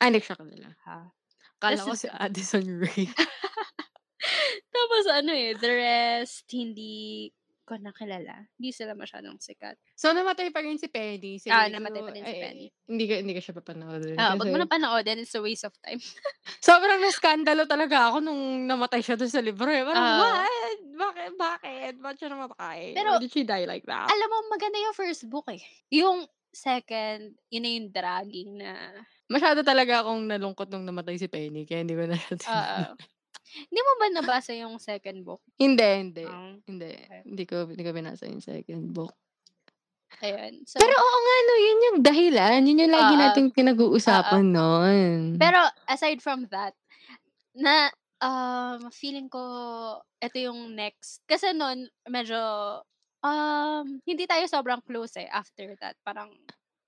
[0.00, 0.72] Ah, hindi siya kilala.
[0.86, 1.12] Ha?
[1.60, 3.06] Kala ko si Addison Rae.
[4.68, 7.28] Tapos ano eh, the rest, hindi
[7.62, 8.50] ko nakilala.
[8.58, 9.78] Hindi sila masyadong sikat.
[9.94, 11.38] so, namatay pa rin si Penny.
[11.38, 12.66] Sige, Ah, namatay so, pa din si ay, Penny.
[12.90, 14.16] Hindi ko, hindi ko siya papanoodin.
[14.18, 16.02] Ah, wag mo na panoodin, it's a waste of time.
[16.66, 19.86] sobrang naskandalo talaga ako nung namatay siya doon sa libro eh.
[19.86, 20.18] Parang, Ah.
[20.42, 20.78] what?
[20.92, 21.30] Bakit?
[21.38, 21.92] Bakit?
[22.02, 22.98] Ba't siya namatay?
[22.98, 24.10] Pero, Why did she die like that?
[24.10, 25.62] Alam mo, maganda yung first book eh.
[25.94, 28.74] Yung second, yun na yung dragging na,
[29.30, 32.82] Masyado talaga akong nalungkot nung namatay si Penny, kaya hindi ko na siya oo.
[33.52, 35.42] Hindi mo ba nabasa yung second book?
[35.60, 36.24] hindi, hindi.
[36.24, 36.90] Um, Hindi.
[36.96, 37.22] okay.
[37.28, 39.12] Hindi ko, hindi ko binasa yung second book.
[40.20, 40.62] Ayun.
[40.68, 42.60] So, Pero oo nga, no, yun yung dahilan.
[42.68, 45.18] Yun yung lagi nating pinag-uusapan nun.
[45.40, 46.76] pero aside from that,
[47.56, 47.88] na
[48.20, 49.40] um, feeling ko
[50.20, 51.24] ito yung next.
[51.26, 52.38] Kasi noon, medyo
[53.24, 55.96] um, hindi tayo sobrang close eh after that.
[56.04, 56.30] Parang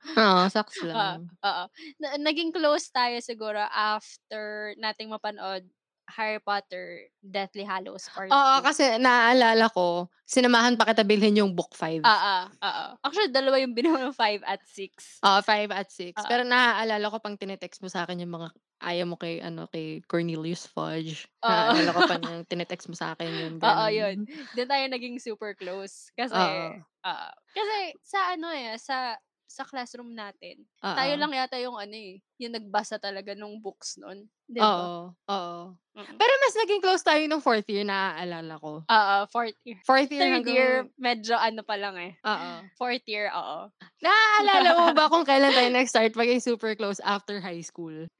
[0.04, 1.24] Oo, Oo, lang.
[1.26, 1.64] oo.
[1.98, 5.64] Na naging close tayo siguro after nating mapanood
[6.08, 8.66] Harry Potter Deathly Hallows Part Oo, 2.
[8.66, 12.04] kasi naaalala ko, sinamahan pa kita bilhin yung book 5.
[12.04, 12.86] Oo, oo.
[13.00, 15.24] Actually, dalawa yung binuha ng 5 at 6.
[15.24, 16.20] Oo, 5 at 6.
[16.20, 16.28] Oo.
[16.28, 18.48] Pero naaalala ko pang tinetext mo sa akin yung mga
[18.84, 21.24] ayaw mo kay ano kay Cornelius Fudge.
[21.40, 21.48] Oo.
[21.48, 23.54] Naaalala ko pa yung tinetext mo sa akin yun.
[23.64, 23.92] Oo, ganun.
[23.96, 24.16] yun.
[24.52, 26.12] Doon tayo naging super close.
[26.12, 26.84] Kasi, Oo.
[27.08, 27.28] oo.
[27.54, 31.20] Kasi sa ano eh, sa sa classroom natin, tayo Oo.
[31.20, 34.26] lang yata yung ano eh, yung nagbasa talaga nung books noon.
[34.44, 34.66] Di ba?
[34.66, 34.96] Oo.
[35.30, 35.56] Oo.
[35.94, 36.18] Mm.
[36.18, 38.82] Pero mas naging close tayo nung fourth year, naaalala ko.
[38.82, 39.78] Oo, fourth year.
[39.86, 40.56] Fourth year Third hanggang...
[40.58, 42.12] year, medyo ano pa lang eh.
[42.26, 42.50] Oo.
[42.74, 43.70] Fourth year, oo.
[44.02, 48.10] Naaalala mo ba kung kailan tayo nag-start maging super close after high school?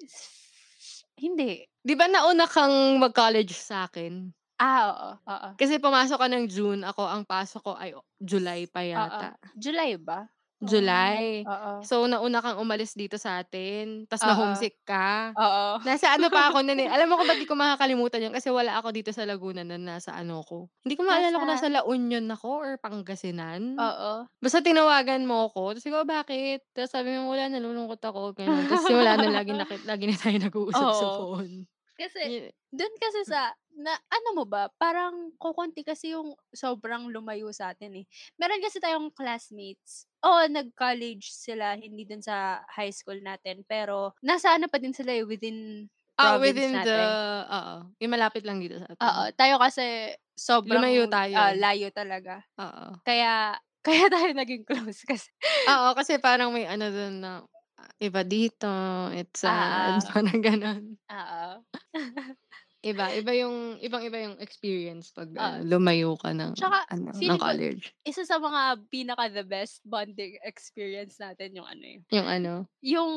[1.18, 1.66] Hindi.
[1.82, 4.30] Di ba nauna kang mag-college sa akin?
[4.54, 5.10] Ah, oo.
[5.26, 5.48] Oo.
[5.58, 7.90] Kasi pumasok ka ng June, ako ang pasok ko ay
[8.22, 8.90] July pa Oo.
[8.94, 9.28] yata.
[9.58, 10.30] July ba?
[10.66, 11.44] July.
[11.44, 11.70] Oo.
[11.80, 14.04] So, nauna kang umalis dito sa atin.
[14.04, 14.28] Tapos Oo.
[14.28, 15.32] na-homesick ka.
[15.32, 15.80] Oo.
[15.80, 16.86] Nasa ano pa ako nun eh.
[16.86, 18.32] Alam mo kung ba't di ko makakalimutan yun?
[18.32, 19.80] Kasi wala ako dito sa Laguna nun.
[19.80, 20.72] Nasa ano ko.
[20.80, 23.76] Hindi ko maalala kung nasa Nasa- La Union ako or Pangasinan.
[23.76, 24.12] Oo.
[24.38, 25.74] Basta tinawagan mo ako.
[25.74, 26.64] Tapos ikaw, bakit?
[26.70, 28.34] Tapos sabi mo, wala, nalulungkot ako.
[28.34, 28.64] Ganun.
[28.66, 31.18] Tapos simula na lagi, na, lagi na tayo nag-uusap sa Oo.
[31.36, 31.66] phone.
[31.94, 37.50] Kasi, Y- dun kasi sa, na, ano mo ba, parang kukunti kasi yung sobrang lumayo
[37.54, 38.06] sa atin eh.
[38.40, 40.06] Meron kasi tayong classmates.
[40.24, 43.62] Oo, nag-college sila, hindi dun sa high school natin.
[43.68, 47.18] Pero, nasa ano pa din sila eh, within Ah, province within the, natin.
[47.50, 47.74] oo.
[47.98, 49.02] Yung malapit lang dito sa atin.
[49.02, 51.58] Oo, tayo kasi sobrang Lumayo tayo ah, eh.
[51.58, 52.46] layo talaga.
[52.58, 53.02] Oo.
[53.06, 55.30] Kaya, kaya tayo naging close kasi.
[55.66, 57.40] Oo, kasi parang may ano dun na,
[57.80, 58.68] ah, iba dito,
[59.16, 60.98] it's sad, Ah, parang ganon.
[61.10, 61.64] Oo.
[62.84, 67.40] Iba, iba yung, ibang-iba yung experience pag ano, lumayo ka ng, Tsaka, ano, ng feeling
[67.40, 67.84] ko, college.
[68.04, 68.60] isa sa mga
[68.92, 71.98] pinaka the best bonding experience natin yung ano eh.
[72.12, 72.52] Yung ano.
[72.84, 73.10] Yung,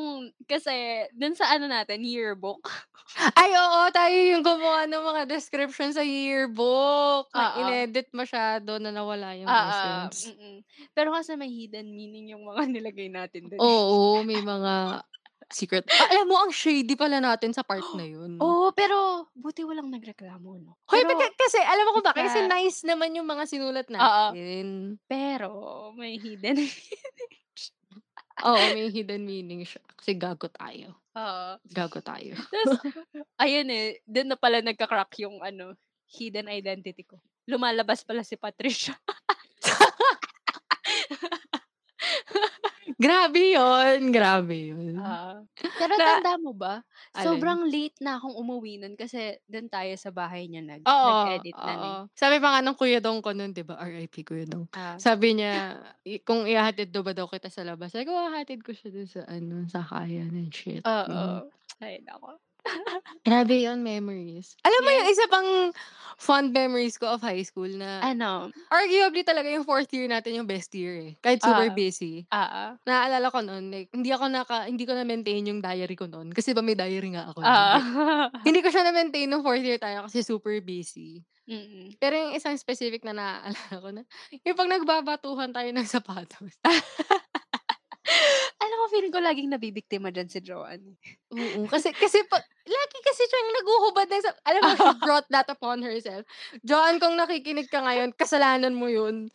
[0.48, 0.72] kasi,
[1.12, 2.64] dun sa ano natin, yearbook.
[3.40, 7.28] Ay, oo, tayo yung gumawa ng mga description sa yearbook.
[7.36, 7.60] Na Oo.
[7.68, 9.68] inedit masyado na nawala yung Oo.
[9.68, 10.32] essence.
[10.32, 10.64] mm
[10.96, 13.60] Pero kasi may hidden meaning yung mga nilagay natin dun.
[13.60, 13.64] eh.
[13.64, 15.04] Oo, may mga
[15.48, 15.84] secret.
[15.88, 18.36] Ah, alam mo, ang shady pala natin sa part na yun.
[18.38, 20.76] Oo, pero buti walang nagreklamo, no?
[20.86, 22.24] Hoy, Pero, baga- kasi alam mo kung bakit?
[22.24, 24.96] Kasi nice naman yung mga sinulat natin.
[25.04, 25.50] pero
[25.92, 26.56] may hidden.
[28.46, 29.82] Oo, may hidden meaning siya.
[29.98, 30.94] Kasi gago tayo.
[31.18, 31.50] Oo.
[31.66, 32.38] Gago tayo.
[32.38, 32.78] Tapos,
[33.42, 35.74] ayun eh, doon na pala nagka-crack yung ano,
[36.06, 37.18] hidden identity ko.
[37.50, 38.94] Lumalabas pala si Patricia.
[42.98, 44.10] Grabe yun.
[44.10, 44.98] Grabe yun.
[44.98, 45.38] Ah.
[45.54, 46.82] Pero Na- tanda mo ba?
[47.14, 47.26] Alin?
[47.30, 51.06] Sobrang late na akong umuwi nun kasi doon tayo sa bahay niya nag, Oo.
[51.22, 51.78] nag-edit na eh.
[51.78, 52.00] oo.
[52.18, 53.78] Sabi pa nga ng Kuya Dong ko nun, di ba?
[53.78, 54.26] R.I.P.
[54.26, 54.66] Kuya Dong.
[54.74, 54.98] Ah.
[54.98, 55.78] Sabi niya,
[56.26, 57.94] kung ihahatid do ba daw kita sa labas?
[57.94, 60.82] Sabi ko, hahatid ko siya dun sa, ano, sa kaya and shit.
[60.82, 61.46] Oo.
[61.78, 62.34] Ay, nako.
[63.24, 64.56] Grabe yun, memories.
[64.64, 64.96] Alam mo Yes.
[64.98, 65.48] yung isa pang
[66.18, 68.50] fond memories ko of high school na Ano?
[68.68, 71.12] arguably talaga yung fourth year natin yung best year eh.
[71.20, 71.74] Kahit super Ah.
[71.74, 72.26] busy.
[72.28, 72.74] Ah.
[72.82, 76.34] Naaalala ko noon, like, hindi ako naka, hindi ko na-maintain yung diary ko noon.
[76.34, 77.38] Kasi ba may diary nga ako.
[77.44, 77.78] Ah.
[78.48, 81.22] Hindi ko siya na-maintain nung fourth year tayo kasi super busy.
[81.48, 81.96] Mm-mm.
[81.96, 84.02] Pero yung isang specific na naaalala ko na,
[84.44, 86.52] yung pag nagbabatuhan tayo ng sapatos.
[88.88, 90.96] Feeling ko laging nabibiktima dyan si Joanne.
[91.32, 91.68] Oo.
[91.68, 92.40] Kasi, kasi pa,
[92.70, 96.22] lagi kasi siyang naguhubad ng, sa- alam mo, she brought that upon herself.
[96.60, 99.28] Joan, kung nakikinig ka ngayon, kasalanan mo yun.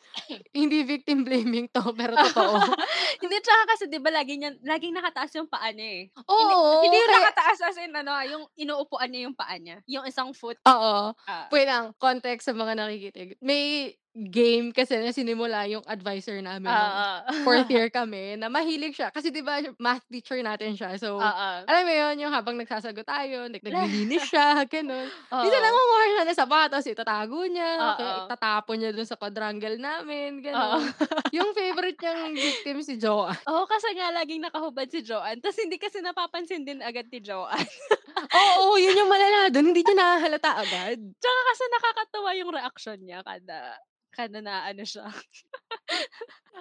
[0.51, 2.57] Hindi victim blaming to, pero totoo.
[3.23, 6.03] hindi, tsaka kasi di ba lagi niya, laging nakataas yung paa niya eh.
[6.23, 6.81] Oo.
[6.81, 9.81] hindi yung kaya- nakataas as in ano, ah, yung inuupuan niya yung paa niya.
[9.85, 10.57] Yung isang foot.
[10.63, 11.11] Oo.
[11.13, 13.35] ah, Wait lang, context sa mga nakikinig.
[13.39, 16.69] May game kasi na sinimula yung advisor namin.
[16.69, 17.33] ah, ah.
[17.41, 19.09] fourth year kami, na mahilig siya.
[19.09, 20.93] Kasi di ba math teacher natin siya.
[20.95, 21.57] So, Ah, ah.
[21.65, 25.07] alam mo yun, yung habang nagsasagot tayo, nag naglilinis siya, ganun.
[25.09, 25.65] Minsan Oo.
[25.65, 27.95] nangunguha siya ng sapatos, itatago niya, Oo.
[27.97, 30.83] kaya itatapon niya dun sa quadrangle namin, ganun.
[31.35, 33.39] yung favorite niyang victim si Joanne.
[33.47, 35.39] Oo, kasi nga laging nakahubad si Joanne.
[35.39, 37.71] Tapos hindi kasi napapansin din agad ni Joanne.
[38.61, 39.73] Oo, yun yung malala dun.
[39.73, 40.97] Hindi niya nahahalata agad.
[41.17, 43.77] Tsaka kasi nakakatawa yung reaction niya kada
[44.13, 45.09] kada na ano siya.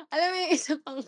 [0.08, 0.98] Alam mo yung isa pang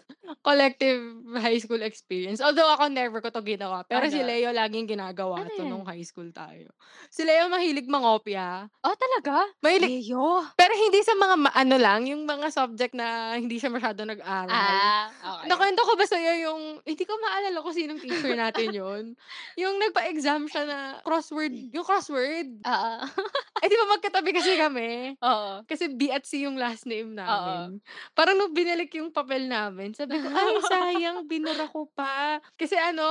[0.40, 1.00] collective
[1.34, 2.38] high school experience.
[2.38, 3.80] Although ako never ko to ginawa.
[3.82, 4.28] Pero si Ano?
[4.28, 5.68] Leo laging ginagawa Ano to yan?
[5.68, 6.68] nung high school tayo.
[7.08, 8.68] Si Leo mahilig mangopya.
[8.80, 9.48] Oh, talaga?
[9.60, 10.44] Mahilig, Leo.
[10.52, 14.52] pero hindi sa mga ma- ano lang, yung mga subject na hindi siya masyado nag-aral.
[14.52, 15.48] Ah, okay.
[15.48, 19.04] Nakwento ko ba sa'yo yung, hindi ko maalala kung sinong teacher natin yun.
[19.60, 22.60] yung nagpa-exam siya na crossword, yung crossword.
[22.62, 23.04] Ah,
[23.60, 24.88] Eh di ba magkatabi kasi kami?
[25.24, 25.64] Oo.
[25.64, 27.78] Kasi B at C yung last name namin.
[28.12, 32.38] Parang nung binalik yung papel namin, sabi ko, ay sayang, binura ko pa.
[32.54, 33.04] Kasi ano,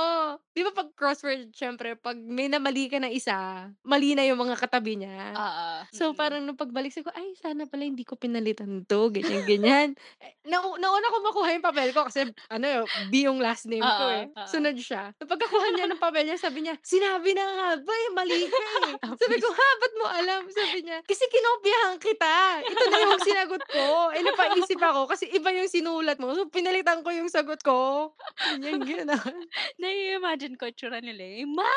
[0.50, 3.34] di ba pag crossword, syempre, pag may namali ka na isa,
[3.80, 5.32] mali na yung mga katabi niya.
[5.32, 5.66] Oo.
[5.90, 6.16] So Mm.
[6.16, 9.88] parang nung pagbalik ko, ay sana pala hindi ko pinalitan to, ganyan, ganyan.
[10.18, 14.04] Eh, nau- nauna ko makuha yung papel ko kasi ano, B yung last name ko
[14.04, 14.24] Oo, eh.
[14.28, 14.46] oo.
[14.46, 15.10] Sunod siya.
[15.14, 18.56] So pagkakuha niya ng papel niya, sabi niya, sinabi na nga ba eh, mali ka
[18.56, 18.92] eh.
[19.20, 20.42] sabi ko, ha, ba't mo alam?
[20.46, 22.34] Sabi niya, kasi kinopyahan kita.
[22.62, 23.84] Ito na yung sinagot ko.
[24.10, 26.32] Eh, napaisip ako kasi iba yung sinulat mo.
[26.32, 28.10] So pinalitan ko yung sagot ko.
[28.56, 29.36] Ganyan, gano'n.
[29.82, 31.44] Nai-imagine ko itsura nila eh.
[31.44, 31.70] Ma!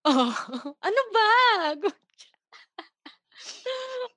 [0.00, 0.32] Oh,
[0.80, 1.28] ano ba?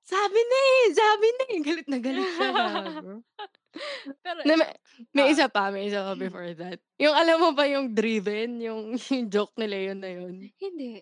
[0.03, 1.59] sabi na eh, sabi na eh.
[1.59, 2.49] Galit na galit siya.
[4.23, 4.69] Pero, Na, may,
[5.11, 5.31] may Ah.
[5.33, 6.77] isa pa, may isa pa before that.
[7.01, 10.33] Yung alam mo ba yung driven, yung, yung joke nila yun na yun.
[10.61, 11.01] hindi.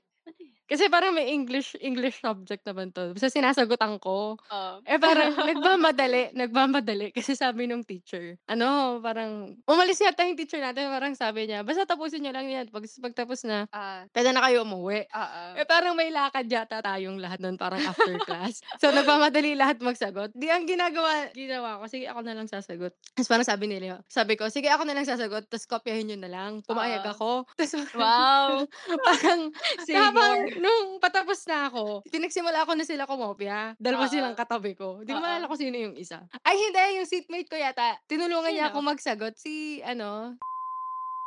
[0.71, 3.11] Kasi parang may English English subject naman to.
[3.11, 4.39] Basta sinasagutan ko.
[4.39, 4.75] Oo.
[4.87, 7.11] Eh parang nagmamadali, nagmamadali.
[7.17, 11.83] Kasi sabi nung teacher, ano, parang, umalis yata yung teacher natin, parang sabi niya, basta
[11.83, 12.71] tapusin niyo lang yan.
[12.71, 15.03] Pag, pagtapos na, Ah, pwede na kayo umuwi.
[15.11, 15.43] oo.
[15.59, 18.63] Eh parang may lakad yata tayong lahat nun, parang after class.
[18.79, 20.31] So nagmamadali lahat magsagot.
[20.31, 22.95] Di ang ginagawa, ginawa ko, sige ako na lang sasagot.
[23.11, 26.31] Tapos parang sabi nila, sabi ko, sige ako na lang sasagot, tapos kopyahin nyo na
[26.31, 26.51] lang.
[26.63, 27.11] Pumayag Oo.
[27.11, 27.29] ako.
[27.59, 28.63] Tapos Wow.
[29.05, 29.51] parang,
[29.91, 30.60] habang Savior.
[30.61, 33.73] Nung patapos na ako, pinagsimula ko na sila kumopya.
[33.81, 34.13] Dalawa Oo.
[34.13, 35.01] silang katabi ko.
[35.01, 36.21] Hindi ko maalala kung sino yung isa.
[36.45, 37.01] Ay, hindi.
[37.01, 37.97] Yung seatmate ko yata.
[38.05, 38.77] Tinulungan niya Sino?
[38.77, 39.33] ako magsagot.
[39.41, 40.37] Si, ano,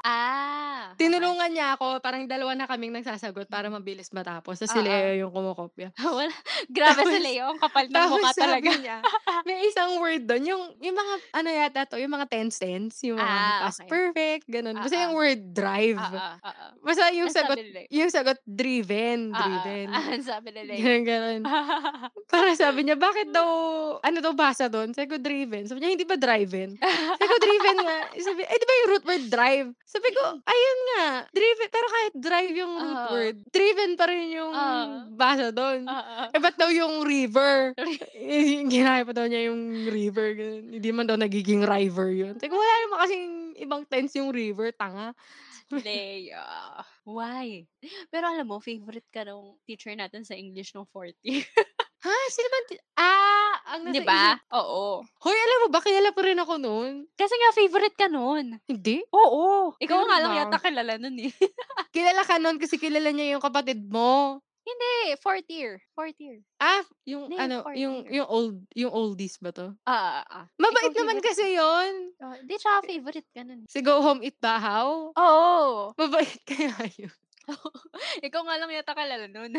[0.05, 0.93] Ah.
[0.93, 1.09] okay.
[1.09, 1.97] tinulungan niya ako.
[1.99, 4.61] Parang dalawa na kaming nagsasagot para mabilis matapos.
[4.61, 4.85] Tapos si Oo.
[4.85, 5.97] Leo yung kumokopya.
[6.05, 6.29] Wala.
[6.69, 7.45] Grabe si Tapos- Leo.
[7.49, 8.69] Ang kapal ng mukha talaga.
[8.77, 8.99] niya,
[9.43, 10.45] may isang word doon.
[10.45, 13.01] Yung, yung mga, ano yata to, yung mga tense tense.
[13.03, 13.89] Yung mga Ah, past okay.
[13.89, 14.77] perfect, ganun.
[14.77, 15.97] Basta Ah, yung word drive.
[15.97, 16.21] Oo.
[16.45, 16.67] Oo.
[16.85, 17.57] Basta yung Ang sagot,
[17.89, 19.33] yung sagot driven.
[19.33, 19.41] Oo.
[19.41, 19.87] Driven.
[20.15, 20.79] Ang sabi ni Leo.
[20.79, 21.41] Ganun, ganun.
[22.29, 23.49] Para sabi niya, bakit daw,
[23.99, 24.93] ano daw basa doon?
[24.93, 25.65] Sabi ko, driven.
[25.65, 26.77] Sabi niya, hindi ba driven?
[26.77, 27.97] Sabi ko, driven nga.
[28.15, 29.69] Sabi, eh, di ba yung root word drive?
[29.95, 31.69] Sabi ko, ayun nga, driven.
[31.71, 33.11] Pero kahit drive yung root Oo.
[33.15, 35.15] word, driven pa rin yung Oo.
[35.15, 35.87] basa doon.
[35.87, 36.23] Oo.
[36.35, 37.79] Eh, ba't daw yung river?
[38.25, 40.35] Eh, Ginaya pa daw niya yung river.
[40.35, 40.65] ganun.
[40.75, 42.35] Hindi man daw nagiging river yun.
[42.35, 43.27] Sabi ko, wala naman kasing
[43.63, 45.15] ibang tense yung river, tanga.
[45.71, 46.45] Leia.
[47.05, 47.65] Why?
[48.11, 51.45] Pero alam mo, favorite ka nung teacher natin sa English nung fourth year.
[52.05, 52.13] Ha?
[52.29, 52.59] Sino ba?
[53.01, 54.23] Ah, ang nasa Di ba?
[54.33, 54.53] isip.
[54.53, 54.85] Oo.
[55.19, 56.93] Hoy, alam mo ba, kilala pa rin ako noon.
[57.13, 58.61] Kasi nga favorite ka nun.
[58.65, 59.01] Hindi?
[59.09, 59.73] Oo.
[59.77, 61.33] Ikaw Ganun nga lang yata kilala nun eh.
[61.95, 64.43] Kilala ka noon kasi kilala niya yung kapatid mo.
[64.65, 65.77] Hindi, fourth year.
[65.93, 66.41] Fourth year.
[66.57, 68.13] Ah, yung Hindi, ano, yung year.
[68.17, 69.77] yung old, yung oldies ba to?
[69.85, 70.45] Ah, ah, ah.
[70.57, 71.93] Mabait Ikaw naman favorite- kasi yon.
[72.17, 73.61] Oh, Hindi, tsaka favorite ka nun.
[73.65, 75.13] Si Go Home Eat Bahaw.
[75.13, 75.93] Oo.
[75.95, 77.13] Mabait kaya yun.
[78.27, 79.53] Ikaw nga lang yata kilala nun.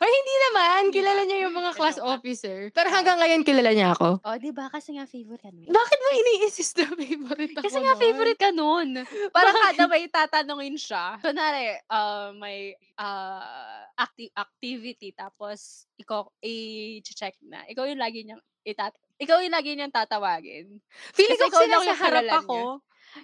[0.00, 0.78] Ay, hindi naman.
[0.88, 2.72] Hindi Kilala niya yung mga class officer.
[2.72, 4.20] Pero hanggang ngayon, kilala niya ako.
[4.20, 4.68] oh, di ba?
[4.68, 5.68] Kasi nga favorite ka nun.
[5.68, 8.00] Bakit mo ini-insist na favorite ako Kasi nga nun?
[8.00, 8.88] favorite ka nun.
[9.32, 9.66] Parang Bakit?
[9.76, 11.20] kada may tatanungin siya.
[11.20, 17.64] Kunwari, uh, may uh, acti- activity tapos ikaw i-check na.
[17.68, 20.80] Ikaw yung lagi niyang itat ikaw yung lagi niyang tatawagin.
[21.12, 22.80] Feeling ko ikaw sila sa harap ako.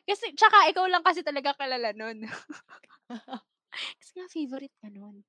[0.08, 2.24] Kasi, tsaka ikaw lang kasi talaga kilala nun.
[4.00, 5.22] kasi nga favorite ka nun.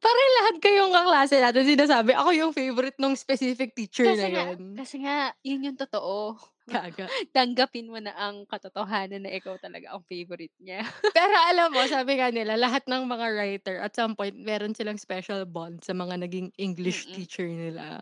[0.00, 4.44] Parang lahat kayong kaklase natin sinasabi, ako yung favorite nung specific teacher na Kasi nga,
[4.48, 4.58] yan.
[4.80, 6.40] kasi nga, yun yung totoo.
[6.64, 7.04] Gaga.
[7.36, 10.80] Tanggapin mo na ang katotohanan na ikaw talaga ang favorite niya.
[11.16, 14.96] Pero alam mo, sabi nga nila, lahat ng mga writer, at some point, meron silang
[14.96, 17.12] special bond sa mga naging English Mm-mm.
[17.12, 18.00] teacher nila.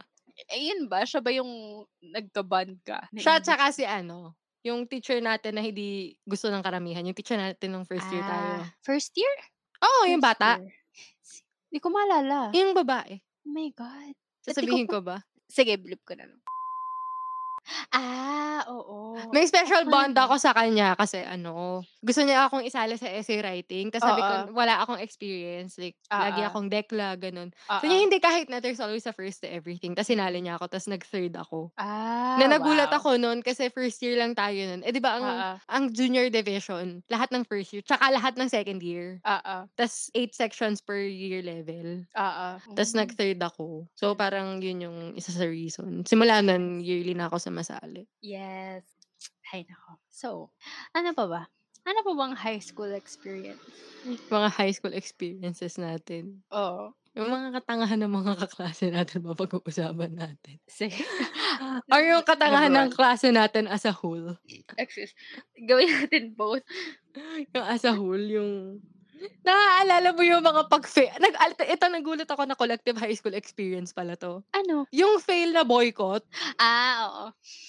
[0.54, 1.02] Eh, yun ba?
[1.02, 3.10] Siya ba yung nagka-bond ka?
[3.10, 3.42] na Siya English?
[3.42, 4.38] tsaka si ano,
[4.68, 8.52] yung teacher natin na hindi gusto ng karamihan, yung teacher natin nung first year tayo.
[8.60, 9.34] Ah, First year?
[9.80, 10.50] Oo, yung First bata.
[10.58, 10.72] year.
[11.68, 12.38] Hindi ko maalala.
[12.52, 13.18] Yung babae.
[13.18, 14.12] Oh my God.
[14.14, 15.16] Ko Sasabihin pa- ko ba?
[15.44, 16.40] Sige, blip ko na lang.
[17.92, 19.16] Ah, oo.
[19.32, 23.92] May special bond ako sa kanya kasi ano, gusto niya akong isali sa essay writing.
[23.92, 25.76] Tapos sabi ko, wala akong experience.
[25.76, 26.48] Like, lagi Oo.
[26.48, 27.52] akong dekla, ganun.
[27.68, 27.80] Oo.
[27.80, 29.92] So, niya hindi kahit na there's always a first to everything.
[29.96, 31.72] Tapos sinali niya ako, tapos nag-third ako.
[31.76, 32.96] Ah, na nagulat wow.
[32.96, 34.80] ako noon kasi first year lang tayo noon.
[34.86, 35.60] Eh, di ba ang, Oo.
[35.68, 39.20] ang junior division, lahat ng first year, tsaka lahat ng second year.
[39.26, 39.68] Oo.
[39.76, 42.06] Tapos eight sections per year level.
[42.16, 42.48] Oo.
[42.74, 42.98] Tapos Mm.
[42.98, 43.90] nag-third ako.
[43.98, 46.06] So, parang yun yung isa sa reason.
[46.06, 48.06] Simula nun, yearly na ako sa masali.
[48.22, 48.86] Yes.
[49.50, 49.98] Ay, nako.
[50.06, 50.28] So,
[50.94, 51.42] ano pa ba?
[51.88, 53.64] Ano pa bang high school experience?
[54.30, 56.44] Mga high school experiences natin.
[56.52, 56.92] Oo.
[57.18, 60.62] Yung mga katangahan ng mga kaklase natin, mapag-uusapan natin.
[60.70, 61.02] Sige.
[61.90, 64.38] Or yung katangahan ng klase natin as a whole.
[64.78, 65.16] Excuse.
[65.66, 66.62] Gawin natin both.
[67.56, 68.78] Yung as a whole, yung...
[69.42, 71.14] Naaalala mo yung mga pag-fail.
[71.18, 74.42] Nag, ito, nagulat ako na collective high school experience pala to.
[74.54, 74.86] Ano?
[74.94, 76.22] Yung fail na boycott.
[76.60, 77.24] Ah, oo.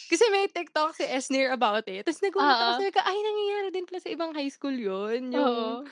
[0.09, 2.05] Kasi may TikTok si Esnir about it.
[2.05, 2.63] Tapos nagulat ako.
[2.65, 2.77] Oo.
[2.81, 5.29] Sabi ko, ay, nangyayari din pala sa ibang high school yun.
[5.33, 5.87] Yung, Oo.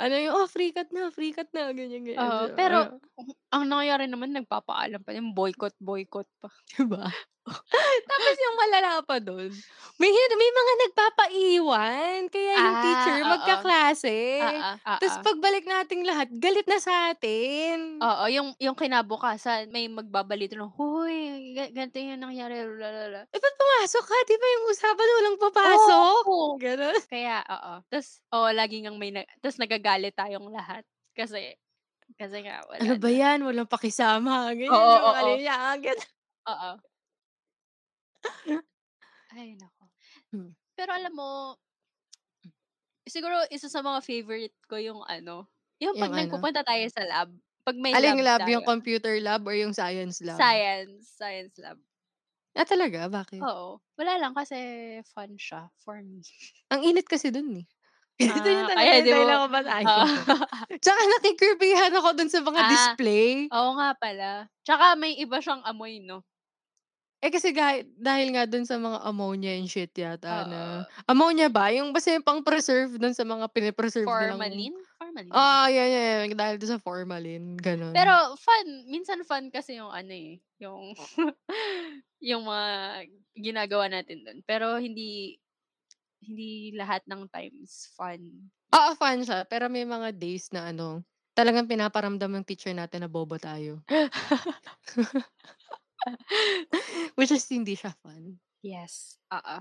[0.00, 2.20] ano yung, oh, free cut na, free cut na, ganyan, ganyan.
[2.20, 6.48] Oo, pero ano, ang nangyayari naman nagpapaalam pa yung boycott boycott pa.
[6.80, 7.04] diba?
[8.10, 9.50] Tapos yung malala pa doon,
[9.98, 12.30] may, may mga nagpapaiwan.
[12.30, 13.30] Kaya yung Ah, teacher, oo.
[13.34, 14.18] magkaklase.
[14.40, 15.24] Ah, ah, Tapos ah.
[15.26, 17.98] pagbalik nating lahat, galit na sa atin.
[17.98, 21.14] Oo, yung yung kinabukasan may magbabalito ng, "Hoy,
[21.54, 23.26] ga- ganito yung nangyari." Lalala.
[23.26, 24.16] Eh, ba't pumasok ka?
[24.24, 26.22] Di ba yung usapan walang papasok?
[26.30, 26.38] Oo.
[26.58, 26.98] Ganon.
[27.10, 27.72] Kaya oo.
[27.90, 31.58] Tapos oo, lagi ngang may nag tapos nagagalit tayong lahat kasi
[32.16, 33.14] kasi nga wala Ano ba na.
[33.14, 33.38] yan?
[33.42, 34.50] Walang pakisama.
[34.54, 35.14] Ganyan Oo, yung oo.
[35.16, 35.98] kalinyagan.
[36.46, 36.70] Oo.
[39.32, 39.84] Ay nako.
[40.32, 40.52] Hmm.
[40.76, 41.56] Pero alam mo
[43.08, 45.50] siguro isa sa mga favorite ko yung ano,
[45.82, 46.22] yung pag Yung ano?
[46.30, 47.34] nagpupunta tayo sa lab.
[47.66, 48.42] Pag may Aling lab lab?
[48.46, 48.70] Yung tayo.
[48.78, 50.38] computer lab or yung science lab?
[50.38, 51.78] Science, science lab.
[52.54, 53.08] Ah, talaga?
[53.08, 53.40] Bakit?
[53.42, 53.80] Oo.
[53.96, 54.56] Wala lang kasi
[55.08, 56.20] fun siya for me.
[56.70, 57.66] Ang init kasi dun eh.
[58.22, 60.06] Ito yung Ah, talaga yung di mo dahilan kung ba't ayaw Oo.
[60.28, 60.34] ko.
[60.84, 62.68] Tsaka nakikirpihan ako dun sa mga Ah.
[62.68, 63.48] display.
[63.50, 64.30] Oo nga pala.
[64.62, 66.22] Tsaka may iba siyang amoy, no?
[67.22, 70.58] Eh kasi dahil, dahil nga dun sa mga ammonia and shit yata na.
[70.58, 70.78] Oo.
[71.06, 71.70] Ammonia ba?
[71.70, 74.42] Yung basta yung pang-preserve dun sa mga pinipreserve nilang...
[74.42, 74.74] Formalin?
[74.98, 75.30] Formalin.
[75.30, 76.34] Ah, yan, yan, yan.
[76.34, 77.54] Dahil dun sa formalin.
[77.62, 77.94] Ganon.
[77.94, 80.98] Pero fun, minsan fun kasi yung ano eh, yung
[82.34, 83.06] yung mga
[83.38, 84.42] ginagawa natin doon.
[84.42, 85.38] Pero hindi
[86.26, 88.18] hindi lahat ng times fun.
[88.74, 89.46] Oo, fun siya.
[89.46, 91.06] Pero may mga days na ano,
[91.38, 93.78] talagang pinaparamdam ng teacher natin na bobo tayo.
[97.18, 98.38] Which is hindi siya fun.
[98.62, 99.18] Yes.
[99.30, 99.56] Oo.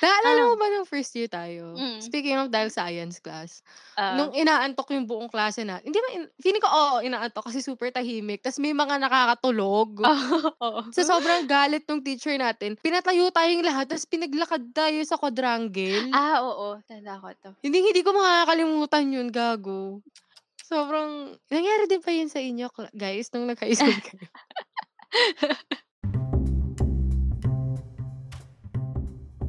[0.00, 0.46] Naalala Ah.
[0.48, 1.76] mo ba nung first year tayo?
[1.76, 2.00] Mm.
[2.00, 3.60] Speaking of dahil science class,
[3.92, 7.60] Ah, nung inaantok yung buong klase na, hindi ba, in- feeling ko, oo, inaantok kasi
[7.60, 8.40] super tahimik.
[8.40, 10.00] Tapos may mga nakakatulog.
[10.64, 10.80] oo.
[10.96, 16.08] Sa sobrang galit ng teacher natin, pinatayo tayong lahat, tapos pinaglakad tayo sa quadrangle.
[16.08, 16.80] Ah, oo.
[16.88, 17.52] Tanda ko to.
[17.60, 20.00] Hindi, hindi ko makakalimutan yun, gago.
[20.56, 24.24] Sobrang, nangyari din pa yun sa inyo, guys, nung nag-high school kayo.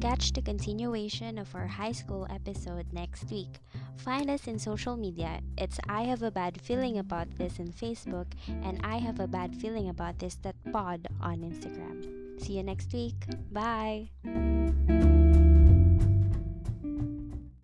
[0.00, 3.58] Catch the continuation of our high school episode next week.
[3.96, 5.40] Find us in social media.
[5.58, 9.56] It's I Have a Bad Feeling About This in Facebook and I Have a Bad
[9.56, 12.06] Feeling About This that pod on Instagram.
[12.40, 13.26] See you next week.
[13.50, 14.10] Bye.